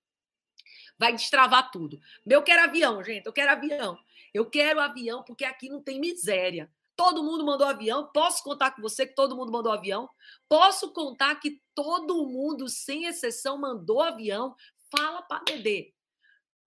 [0.98, 2.00] vai destravar tudo.
[2.26, 3.98] Eu quero avião, gente, eu quero avião.
[4.34, 6.70] Eu quero avião porque aqui não tem miséria.
[6.96, 8.10] Todo mundo mandou avião.
[8.14, 10.10] Posso contar com você que todo mundo mandou avião?
[10.48, 14.56] Posso contar que todo mundo, sem exceção, mandou avião?
[14.90, 15.94] Fala para Dedê.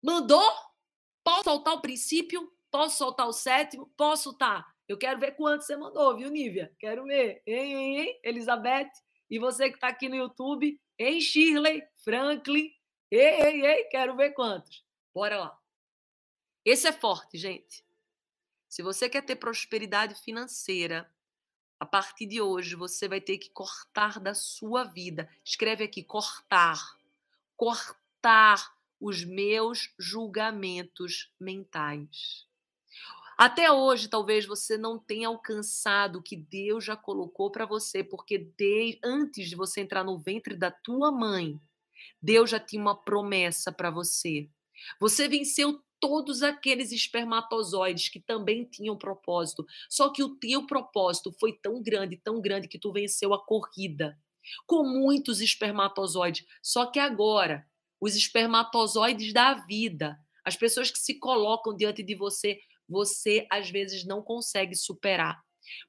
[0.03, 0.51] Mandou?
[1.23, 2.51] Posso soltar o princípio?
[2.69, 3.91] Posso soltar o sétimo?
[3.95, 4.65] Posso tá?
[4.87, 6.73] Eu quero ver quanto você mandou, viu, Nívia?
[6.79, 7.41] Quero ver.
[7.45, 8.91] Hein, hein, hein, Elizabeth?
[9.29, 10.79] E você que está aqui no YouTube?
[10.97, 11.83] Hein, Shirley?
[12.03, 12.71] Franklin?
[13.11, 14.85] Ei, ei, ei, quero ver quantos.
[15.13, 15.59] Bora lá.
[16.63, 17.86] Esse é forte, gente.
[18.77, 21.11] Se você quer ter prosperidade financeira,
[21.79, 25.27] a partir de hoje você vai ter que cortar da sua vida.
[25.43, 26.95] Escreve aqui: cortar.
[27.55, 28.71] Cortar
[29.01, 32.45] os meus julgamentos mentais.
[33.35, 38.37] Até hoje, talvez você não tenha alcançado o que Deus já colocou para você, porque
[38.37, 41.59] de, antes de você entrar no ventre da tua mãe,
[42.21, 44.47] Deus já tinha uma promessa para você.
[44.99, 49.65] Você venceu todos aqueles espermatozoides que também tinham propósito.
[49.89, 54.17] Só que o teu propósito foi tão grande, tão grande que tu venceu a corrida
[54.65, 56.45] com muitos espermatozoides.
[56.61, 57.65] Só que agora,
[57.99, 64.05] os espermatozoides da vida, as pessoas que se colocam diante de você, você às vezes
[64.05, 65.41] não consegue superar.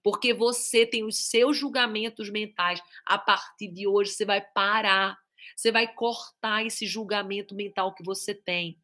[0.03, 2.83] Porque você tem os seus julgamentos mentais.
[3.07, 5.17] A partir de hoje, você vai parar.
[5.57, 8.77] Você vai cortar esse julgamento mental que você tem.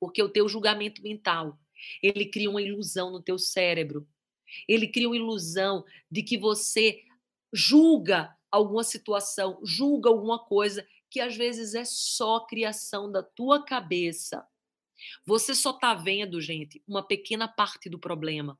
[0.00, 1.58] Porque o teu julgamento mental,
[2.02, 4.06] ele cria uma ilusão no teu cérebro.
[4.66, 7.02] Ele cria uma ilusão de que você
[7.52, 14.46] julga alguma situação, julga alguma coisa que às vezes é só criação da tua cabeça.
[15.24, 18.58] Você só está vendo, gente, uma pequena parte do problema.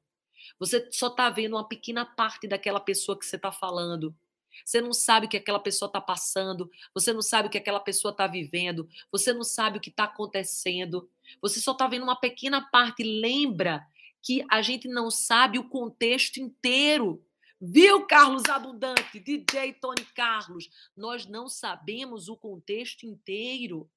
[0.58, 4.16] Você só está vendo uma pequena parte daquela pessoa que você está falando.
[4.64, 7.80] Você não sabe o que aquela pessoa está passando, você não sabe o que aquela
[7.80, 11.08] pessoa está vivendo, você não sabe o que está acontecendo.
[11.40, 13.02] Você só está vendo uma pequena parte.
[13.02, 13.86] Lembra
[14.22, 17.24] que a gente não sabe o contexto inteiro.
[17.60, 20.70] Viu, Carlos Abundante, DJ Tony Carlos?
[20.96, 23.90] Nós não sabemos o contexto inteiro.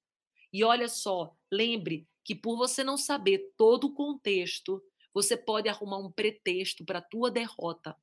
[0.51, 4.83] E olha só, lembre que por você não saber todo o contexto,
[5.13, 7.95] você pode arrumar um pretexto para a tua derrota.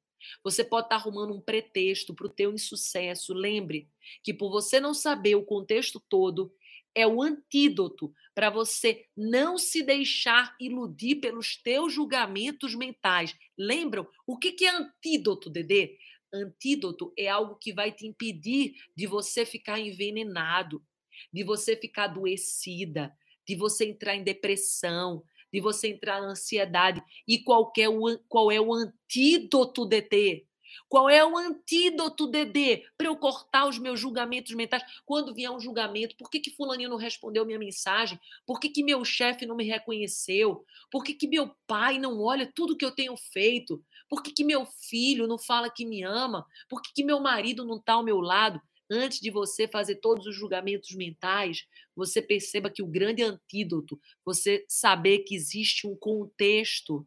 [0.43, 3.35] Você pode estar tá arrumando um pretexto para o teu insucesso.
[3.35, 3.89] Lembre
[4.23, 6.53] que por você não saber o contexto todo,
[6.95, 13.37] é o antídoto para você não se deixar iludir pelos teus julgamentos mentais.
[13.57, 14.07] Lembram?
[14.27, 15.97] O que, que é antídoto, Dedê?
[16.33, 20.83] Antídoto é algo que vai te impedir de você ficar envenenado,
[21.33, 23.12] de você ficar adoecida,
[23.47, 25.23] de você entrar em depressão,
[25.53, 27.03] de você entrar na ansiedade.
[27.27, 27.89] E qualquer,
[28.29, 30.49] qual é o antídoto, DT?
[30.89, 34.83] Qual é o antídoto, Dedê, para eu cortar os meus julgamentos mentais?
[35.05, 38.19] Quando vier um julgamento, por que, que fulaninho não respondeu minha mensagem?
[38.47, 40.65] Por que, que meu chefe não me reconheceu?
[40.91, 43.83] Por que, que meu pai não olha tudo que eu tenho feito?
[44.09, 46.47] Por que, que meu filho não fala que me ama?
[46.69, 48.61] Por que, que meu marido não está ao meu lado?
[48.91, 54.64] Antes de você fazer todos os julgamentos mentais, você perceba que o grande antídoto, você
[54.66, 57.07] saber que existe um contexto.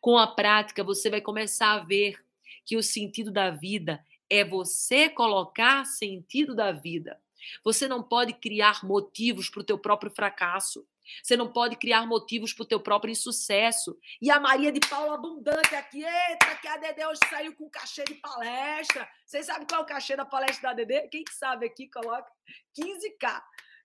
[0.00, 2.22] Com a prática, você vai começar a ver
[2.64, 7.20] que o sentido da vida é você colocar sentido da vida.
[7.62, 10.86] Você não pode criar motivos para o teu próprio fracasso.
[11.22, 13.98] Você não pode criar motivos para o teu próprio insucesso.
[14.20, 18.04] E a Maria de Paula Abundante aqui, eita, que a Dedê hoje saiu com cachê
[18.04, 19.08] de palestra.
[19.24, 21.08] Vocês sabem qual é o cachê da palestra da Dedê?
[21.08, 22.30] Quem sabe aqui, coloca
[22.78, 23.42] 15K.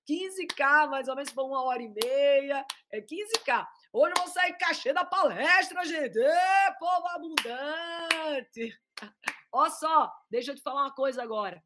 [0.09, 2.65] 15K, mais ou menos, foi uma hora e meia.
[2.91, 3.67] É 15K.
[3.93, 6.17] Hoje eu vou sair cachê da palestra, gente.
[6.17, 8.75] Ê, povo abundante.
[9.51, 11.63] Olha só, deixa eu te falar uma coisa agora.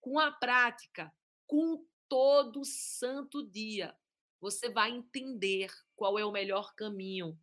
[0.00, 1.12] Com a prática,
[1.46, 3.94] com todo santo dia,
[4.42, 7.38] você vai entender qual é o melhor caminho.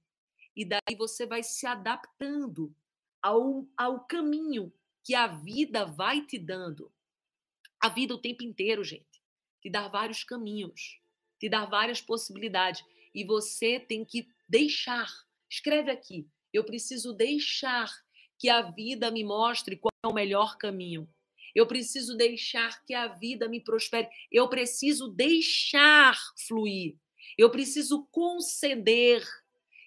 [0.55, 2.75] E daí você vai se adaptando
[3.21, 4.71] ao, ao caminho
[5.03, 6.91] que a vida vai te dando.
[7.81, 9.09] A vida o tempo inteiro, gente
[9.61, 10.99] te dar vários caminhos,
[11.39, 12.83] te dar várias possibilidades.
[13.13, 15.09] E você tem que deixar.
[15.49, 16.27] Escreve aqui.
[16.53, 17.91] Eu preciso deixar
[18.37, 21.07] que a vida me mostre qual é o melhor caminho.
[21.55, 24.07] Eu preciso deixar que a vida me prospere.
[24.31, 26.95] Eu preciso deixar fluir.
[27.37, 29.23] Eu preciso conceder.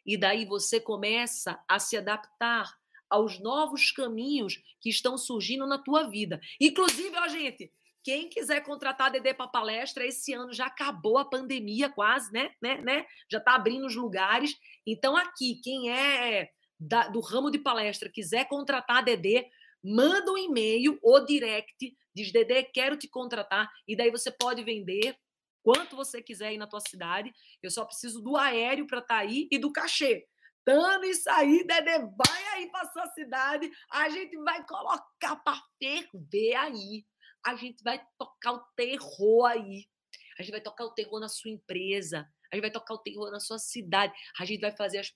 [0.04, 2.76] E daí você começa a se adaptar
[3.08, 6.40] aos novos caminhos que estão surgindo na tua vida.
[6.58, 7.70] Inclusive, ó, gente,
[8.02, 12.50] quem quiser contratar Dedê para palestra, esse ano já acabou a pandemia quase, né?
[12.60, 13.06] né, né?
[13.30, 14.56] Já está abrindo os lugares.
[14.86, 19.46] Então, aqui, quem é da, do ramo de palestra quiser contratar Dedê,
[19.82, 25.16] manda um e-mail ou direct, diz Dedê, quero te contratar, e daí você pode vender
[25.62, 27.32] quanto você quiser aí na tua cidade.
[27.62, 30.26] Eu só preciso do aéreo para estar tá aí e do cachê.
[30.64, 36.54] Dando isso aí, Dedê, vai aí para sua cidade, a gente vai colocar para ferver
[36.54, 37.04] aí
[37.44, 39.86] a gente vai tocar o terror aí.
[40.38, 42.26] A gente vai tocar o terror na sua empresa.
[42.50, 44.12] A gente vai tocar o terror na sua cidade.
[44.38, 45.12] A gente vai fazer as,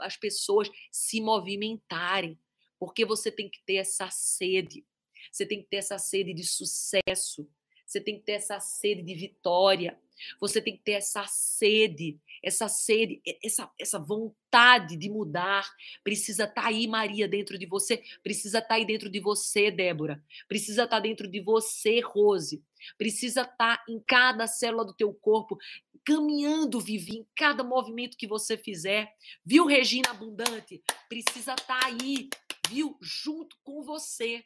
[0.00, 2.38] as pessoas se movimentarem.
[2.84, 4.84] Porque você tem que ter essa sede.
[5.30, 7.48] Você tem que ter essa sede de sucesso.
[7.86, 9.98] Você tem que ter essa sede de vitória.
[10.40, 15.68] Você tem que ter essa sede, essa sede, essa, essa vontade de mudar.
[16.02, 18.02] Precisa estar tá aí, Maria, dentro de você.
[18.22, 20.22] Precisa estar tá aí dentro de você, Débora.
[20.46, 22.62] Precisa estar tá dentro de você, Rose.
[22.96, 25.58] Precisa estar em cada célula do teu corpo,
[26.04, 29.12] caminhando, Vivi, em cada movimento que você fizer.
[29.44, 30.82] Viu, Regina Abundante?
[31.08, 32.28] Precisa estar aí,
[32.68, 32.96] viu?
[33.00, 34.44] Junto com você.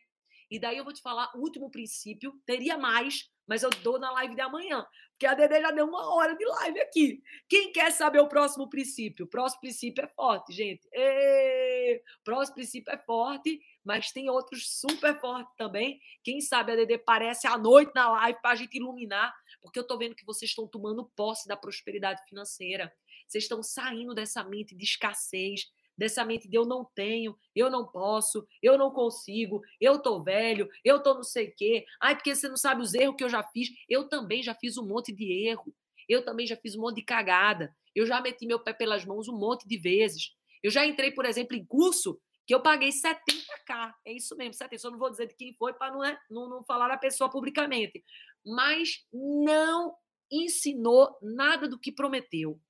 [0.50, 4.10] E daí eu vou te falar o último princípio, teria mais, mas eu dou na
[4.12, 7.22] live de amanhã, porque a Dede já deu uma hora de live aqui.
[7.46, 9.26] Quem quer saber o próximo princípio?
[9.26, 10.86] O próximo princípio é forte, gente.
[10.86, 16.00] O próximo princípio é forte, mas tem outros super fortes também.
[16.24, 19.82] Quem sabe a Dede aparece à noite na live para a gente iluminar, porque eu
[19.82, 22.90] estou vendo que vocês estão tomando posse da prosperidade financeira.
[23.26, 27.84] Vocês estão saindo dessa mente de escassez, dessa mente de eu não tenho, eu não
[27.84, 31.84] posso, eu não consigo, eu tô velho, eu tô não sei o quê.
[32.00, 33.68] Ai, porque você não sabe os erros que eu já fiz.
[33.88, 35.74] Eu também já fiz um monte de erro.
[36.08, 37.74] Eu também já fiz um monte de cagada.
[37.94, 40.30] Eu já meti meu pé pelas mãos um monte de vezes.
[40.62, 43.92] Eu já entrei, por exemplo, em curso que eu paguei 70k.
[44.06, 44.80] É isso mesmo, 70.
[44.80, 47.28] Só não vou dizer de quem foi para não, é, não, não falar a pessoa
[47.28, 48.02] publicamente.
[48.46, 49.94] Mas não
[50.30, 52.60] ensinou nada do que prometeu.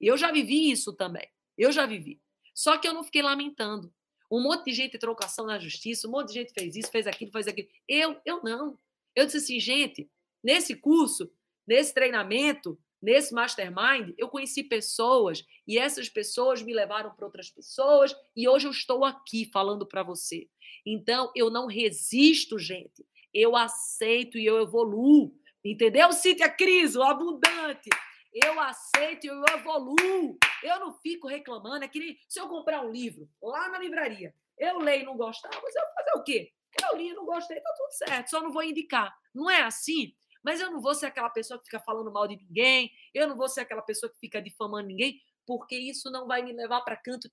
[0.00, 1.26] Eu já vivi isso também.
[1.56, 2.20] Eu já vivi.
[2.54, 3.92] Só que eu não fiquei lamentando.
[4.30, 6.90] Um monte de gente entrou com ação na justiça, um monte de gente fez isso,
[6.90, 7.68] fez aquilo, fez aquilo.
[7.88, 8.78] Eu, eu não.
[9.14, 10.08] Eu disse assim, gente,
[10.42, 11.30] nesse curso,
[11.66, 18.16] nesse treinamento, nesse mastermind, eu conheci pessoas e essas pessoas me levaram para outras pessoas
[18.34, 20.48] e hoje eu estou aqui falando para você.
[20.86, 23.04] Então, eu não resisto, gente.
[23.32, 25.34] Eu aceito e eu evoluo.
[25.64, 27.90] Entendeu, Cíntia Cris, o abundante?
[28.34, 30.36] Eu aceito, eu evoluo.
[30.62, 31.84] Eu não fico reclamando.
[31.84, 35.16] É que nem se eu comprar um livro lá na livraria, eu leio e não
[35.16, 36.52] gostar, mas eu vou fazer o quê?
[36.82, 39.14] Eu li e não gostei, tá tudo certo, só não vou indicar.
[39.32, 40.14] Não é assim?
[40.42, 43.36] Mas eu não vou ser aquela pessoa que fica falando mal de ninguém, eu não
[43.36, 46.96] vou ser aquela pessoa que fica difamando ninguém, porque isso não vai me levar para
[46.96, 47.30] canto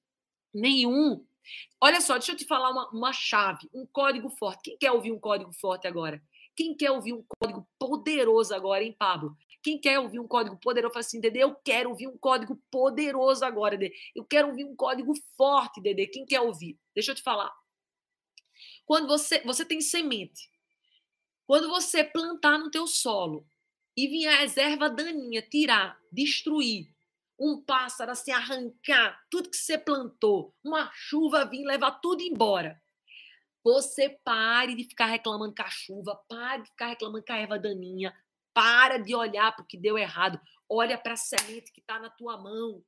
[0.54, 1.26] nenhum.
[1.82, 4.62] Olha só, deixa eu te falar uma, uma chave, um código forte.
[4.64, 6.22] Quem quer ouvir um código forte agora?
[6.56, 9.36] Quem quer ouvir um código poderoso agora, hein, Pablo?
[9.64, 13.46] Quem quer ouvir um código poderoso, fala assim, Dede, eu quero ouvir um código poderoso
[13.46, 13.94] agora, Dede.
[14.16, 16.08] Eu quero ouvir um código forte, Dede.
[16.08, 16.80] Quem quer ouvir?
[16.94, 17.52] Deixa eu te falar.
[18.86, 20.50] Quando você, você tem semente,
[21.46, 23.46] quando você plantar no teu solo
[23.96, 26.88] e vir a reserva daninha tirar, destruir,
[27.40, 32.81] um pássaro assim arrancar tudo que você plantou, uma chuva vir levar tudo embora.
[33.64, 37.60] Você pare de ficar reclamando com a chuva, pare de ficar reclamando com a erva
[37.60, 38.16] daninha,
[38.54, 40.40] para de olhar para o que deu errado.
[40.68, 42.84] Olha para a semente que está na tua mão.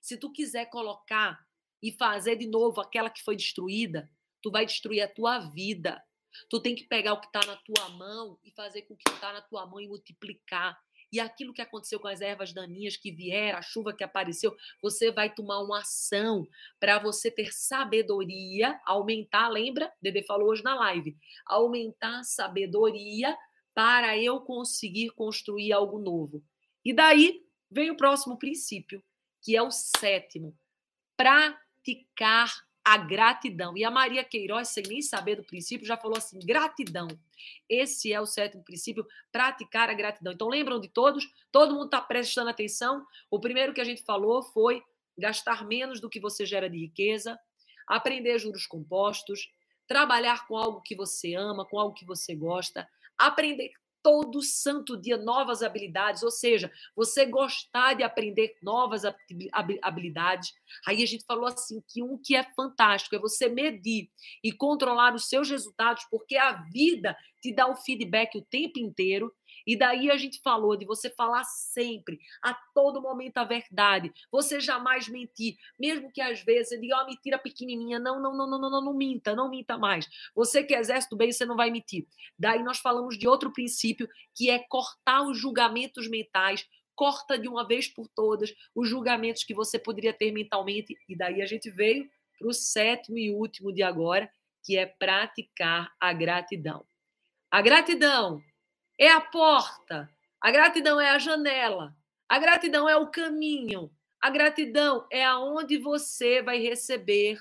[0.00, 1.44] Se tu quiser colocar
[1.82, 4.10] e fazer de novo aquela que foi destruída,
[4.42, 6.02] tu vai destruir a tua vida.
[6.48, 9.32] Tu tem que pegar o que está na tua mão e fazer com que está
[9.32, 10.78] na tua mão e multiplicar.
[11.12, 15.12] E aquilo que aconteceu com as ervas daninhas que vieram, a chuva que apareceu, você
[15.12, 16.46] vai tomar uma ação
[16.80, 19.92] para você ter sabedoria, aumentar, lembra?
[20.02, 23.36] Dede falou hoje na live, aumentar a sabedoria
[23.74, 26.42] para eu conseguir construir algo novo.
[26.84, 29.02] E daí vem o próximo princípio,
[29.42, 30.56] que é o sétimo:
[31.16, 33.76] praticar a gratidão.
[33.76, 37.08] E a Maria Queiroz, sem nem saber do princípio, já falou assim: gratidão.
[37.68, 40.32] Esse é o sétimo princípio, praticar a gratidão.
[40.32, 41.28] Então, lembram de todos?
[41.50, 43.04] Todo mundo está prestando atenção?
[43.28, 44.84] O primeiro que a gente falou foi
[45.18, 47.36] gastar menos do que você gera de riqueza,
[47.88, 49.50] aprender juros compostos,
[49.88, 53.72] trabalhar com algo que você ama, com algo que você gosta, aprender
[54.06, 59.02] todo santo dia novas habilidades, ou seja, você gostar de aprender novas
[59.82, 60.52] habilidades.
[60.86, 64.08] Aí a gente falou assim que um que é fantástico é você medir
[64.44, 69.34] e controlar os seus resultados, porque a vida te dá o feedback o tempo inteiro
[69.66, 74.12] e daí a gente falou de você falar sempre, a todo momento, a verdade.
[74.30, 77.98] Você jamais mentir, mesmo que às vezes você diga uma mentira pequenininha.
[77.98, 80.06] Não, não, não, não, não, não, não minta, não minta mais.
[80.34, 82.06] Você que exerce do bem, você não vai mentir.
[82.38, 86.64] Daí nós falamos de outro princípio, que é cortar os julgamentos mentais,
[86.94, 90.96] corta de uma vez por todas os julgamentos que você poderia ter mentalmente.
[91.08, 92.08] E daí a gente veio
[92.38, 94.30] para o sétimo e último de agora,
[94.62, 96.84] que é praticar a gratidão.
[97.50, 98.42] A gratidão
[98.98, 101.96] é a porta, a gratidão é a janela,
[102.28, 103.90] a gratidão é o caminho,
[104.20, 107.38] a gratidão é aonde você vai receber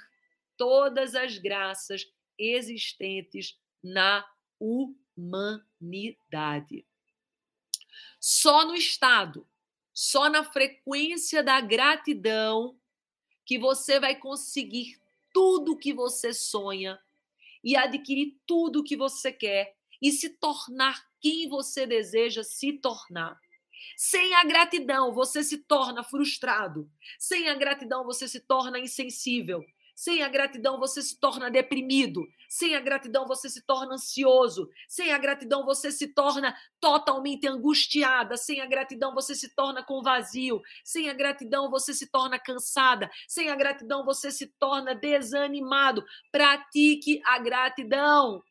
[0.58, 4.26] todas as graças existentes na
[4.60, 5.66] humanidade.
[8.20, 9.47] Só no estado,
[9.93, 12.78] só na frequência da gratidão
[13.45, 14.99] que você vai conseguir
[15.34, 16.99] tudo o que você sonha
[17.64, 23.36] e adquirir tudo o que você quer e se tornar quem você deseja se tornar.
[23.98, 26.88] Sem a gratidão, você se torna frustrado.
[27.18, 29.66] Sem a gratidão, você se torna insensível.
[29.96, 32.22] Sem a gratidão, você se torna deprimido.
[32.48, 34.70] Sem a gratidão, você se torna ansioso.
[34.88, 38.38] Sem a gratidão, você se torna totalmente angustiada.
[38.38, 40.62] Sem a gratidão, você se torna com vazio.
[40.84, 43.10] Sem a gratidão, você se torna cansada.
[43.28, 46.06] Sem a gratidão, você se torna desanimado.
[46.32, 48.44] Pratique a gratidão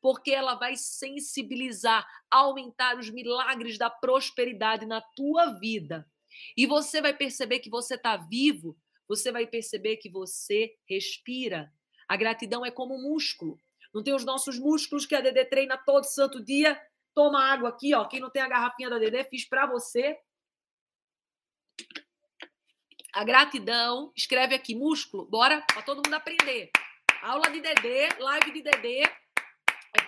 [0.00, 6.08] porque ela vai sensibilizar, aumentar os milagres da prosperidade na tua vida.
[6.56, 8.76] E você vai perceber que você está vivo,
[9.08, 11.72] você vai perceber que você respira.
[12.06, 13.58] A gratidão é como um músculo.
[13.92, 16.80] Não tem os nossos músculos que a Dedê treina todo santo dia.
[17.14, 18.04] Toma água aqui, ó.
[18.04, 20.18] Quem não tem a garrafinha da Dedê, fiz para você.
[23.12, 26.70] A gratidão, escreve aqui músculo, bora para todo mundo aprender.
[27.22, 29.02] Aula de Dedê, live de Dedê,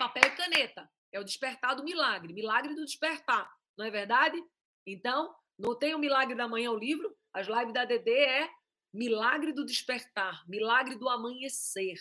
[0.01, 0.91] papel e caneta.
[1.13, 4.43] É o despertar do milagre, milagre do despertar, não é verdade?
[4.87, 8.49] Então, não tem o milagre da manhã o livro, as lives da DD é
[8.95, 11.99] milagre do despertar, milagre do amanhecer.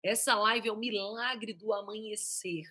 [0.00, 2.62] Essa live é o milagre do amanhecer.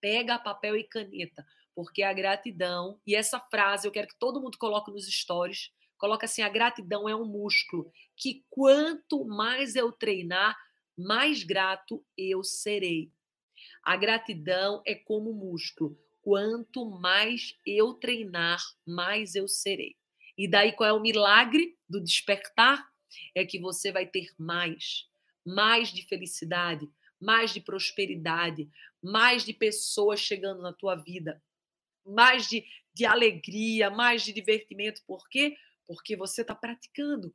[0.00, 4.58] Pega papel e caneta, porque a gratidão, e essa frase eu quero que todo mundo
[4.58, 10.56] coloque nos stories, coloca assim, a gratidão é um músculo que quanto mais eu treinar,
[10.96, 13.12] mais grato eu serei.
[13.88, 15.98] A gratidão é como músculo.
[16.20, 19.96] Quanto mais eu treinar, mais eu serei.
[20.36, 22.86] E daí qual é o milagre do despertar?
[23.34, 25.08] É que você vai ter mais,
[25.42, 26.86] mais de felicidade,
[27.18, 28.68] mais de prosperidade,
[29.02, 31.42] mais de pessoas chegando na tua vida,
[32.04, 35.00] mais de, de alegria, mais de divertimento.
[35.06, 35.56] Por quê?
[35.86, 37.34] Porque você está praticando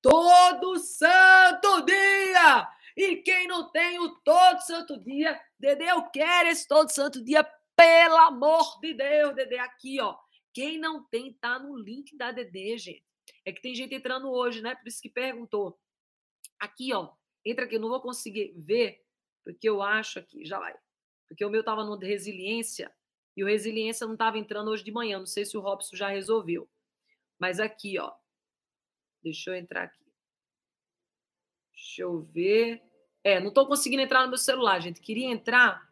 [0.00, 2.68] todo santo dia.
[2.96, 7.44] E quem não tem o todo santo dia, Dedê, eu quero esse todo santo dia,
[7.76, 10.16] pelo amor de Deus, Dedê, aqui, ó.
[10.52, 13.04] Quem não tem, tá no link da Dedê, gente.
[13.44, 14.74] É que tem gente entrando hoje, né?
[14.74, 15.78] Por isso que perguntou.
[16.60, 17.12] Aqui, ó.
[17.44, 19.02] Entra aqui, eu não vou conseguir ver,
[19.44, 20.74] porque eu acho aqui, já vai.
[21.28, 22.92] Porque o meu tava no resiliência
[23.36, 25.18] e o resiliência não tava entrando hoje de manhã.
[25.18, 26.68] Não sei se o Robson já resolveu.
[27.38, 28.12] Mas aqui, ó.
[29.22, 30.01] Deixa eu entrar aqui.
[31.92, 32.82] Deixa eu ver.
[33.22, 34.98] É, não estou conseguindo entrar no meu celular, gente.
[34.98, 35.86] Queria entrar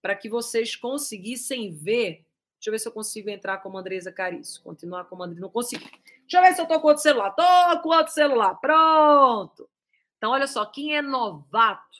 [0.00, 2.24] para que vocês conseguissem ver.
[2.58, 4.62] Deixa eu ver se eu consigo entrar como Andresa Carício.
[4.62, 5.42] Continuar como Andresa.
[5.42, 5.84] Não consigo.
[6.20, 7.28] Deixa eu ver se eu estou com outro celular.
[7.28, 8.54] Estou com outro celular.
[8.54, 9.68] Pronto.
[10.16, 10.64] Então, olha só.
[10.64, 11.98] Quem é novato,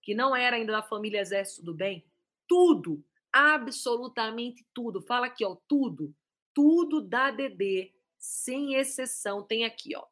[0.00, 2.06] que não era ainda da família Exército do Bem,
[2.48, 5.02] tudo, absolutamente tudo.
[5.02, 5.58] Fala aqui, ó.
[5.68, 6.14] Tudo.
[6.54, 10.06] Tudo da DD, sem exceção, tem aqui, ó.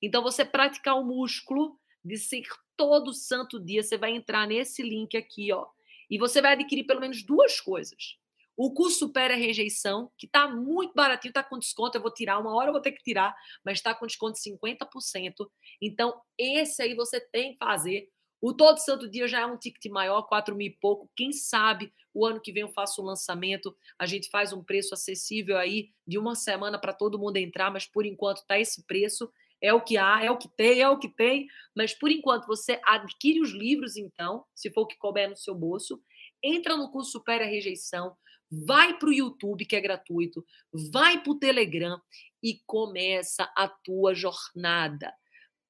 [0.00, 2.42] Então, você praticar o músculo de ser
[2.76, 5.66] todo santo dia, você vai entrar nesse link aqui, ó,
[6.10, 8.18] e você vai adquirir pelo menos duas coisas.
[8.62, 11.96] O curso Supera a Rejeição, que está muito baratinho, está com desconto.
[11.96, 13.34] Eu vou tirar, uma hora eu vou ter que tirar,
[13.64, 15.48] mas está com desconto de 50%.
[15.80, 18.10] Então, esse aí você tem que fazer.
[18.38, 21.10] O Todo Santo Dia já é um ticket maior, 4 mil e pouco.
[21.16, 24.92] Quem sabe o ano que vem eu faço o lançamento, a gente faz um preço
[24.92, 29.32] acessível aí de uma semana para todo mundo entrar, mas por enquanto tá esse preço.
[29.62, 31.46] É o que há, é o que tem, é o que tem.
[31.76, 35.54] Mas por enquanto você adquire os livros, então, se for o que couber no seu
[35.54, 36.00] bolso,
[36.42, 38.16] entra no curso Supera a Rejeição,
[38.50, 40.44] vai para o YouTube, que é gratuito,
[40.92, 42.00] vai para o Telegram
[42.42, 45.12] e começa a tua jornada.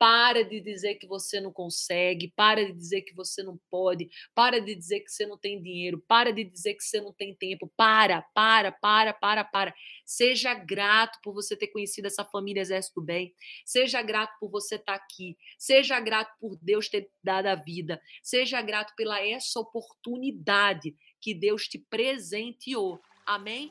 [0.01, 4.59] Para de dizer que você não consegue, para de dizer que você não pode, para
[4.59, 7.71] de dizer que você não tem dinheiro, para de dizer que você não tem tempo.
[7.77, 9.75] Para, para, para, para, para.
[10.07, 13.35] Seja grato por você ter conhecido essa família Exército Bem.
[13.67, 15.37] Seja grato por você estar aqui.
[15.59, 18.01] Seja grato por Deus ter dado a vida.
[18.23, 22.99] Seja grato pela essa oportunidade que Deus te presenteou.
[23.27, 23.71] Amém?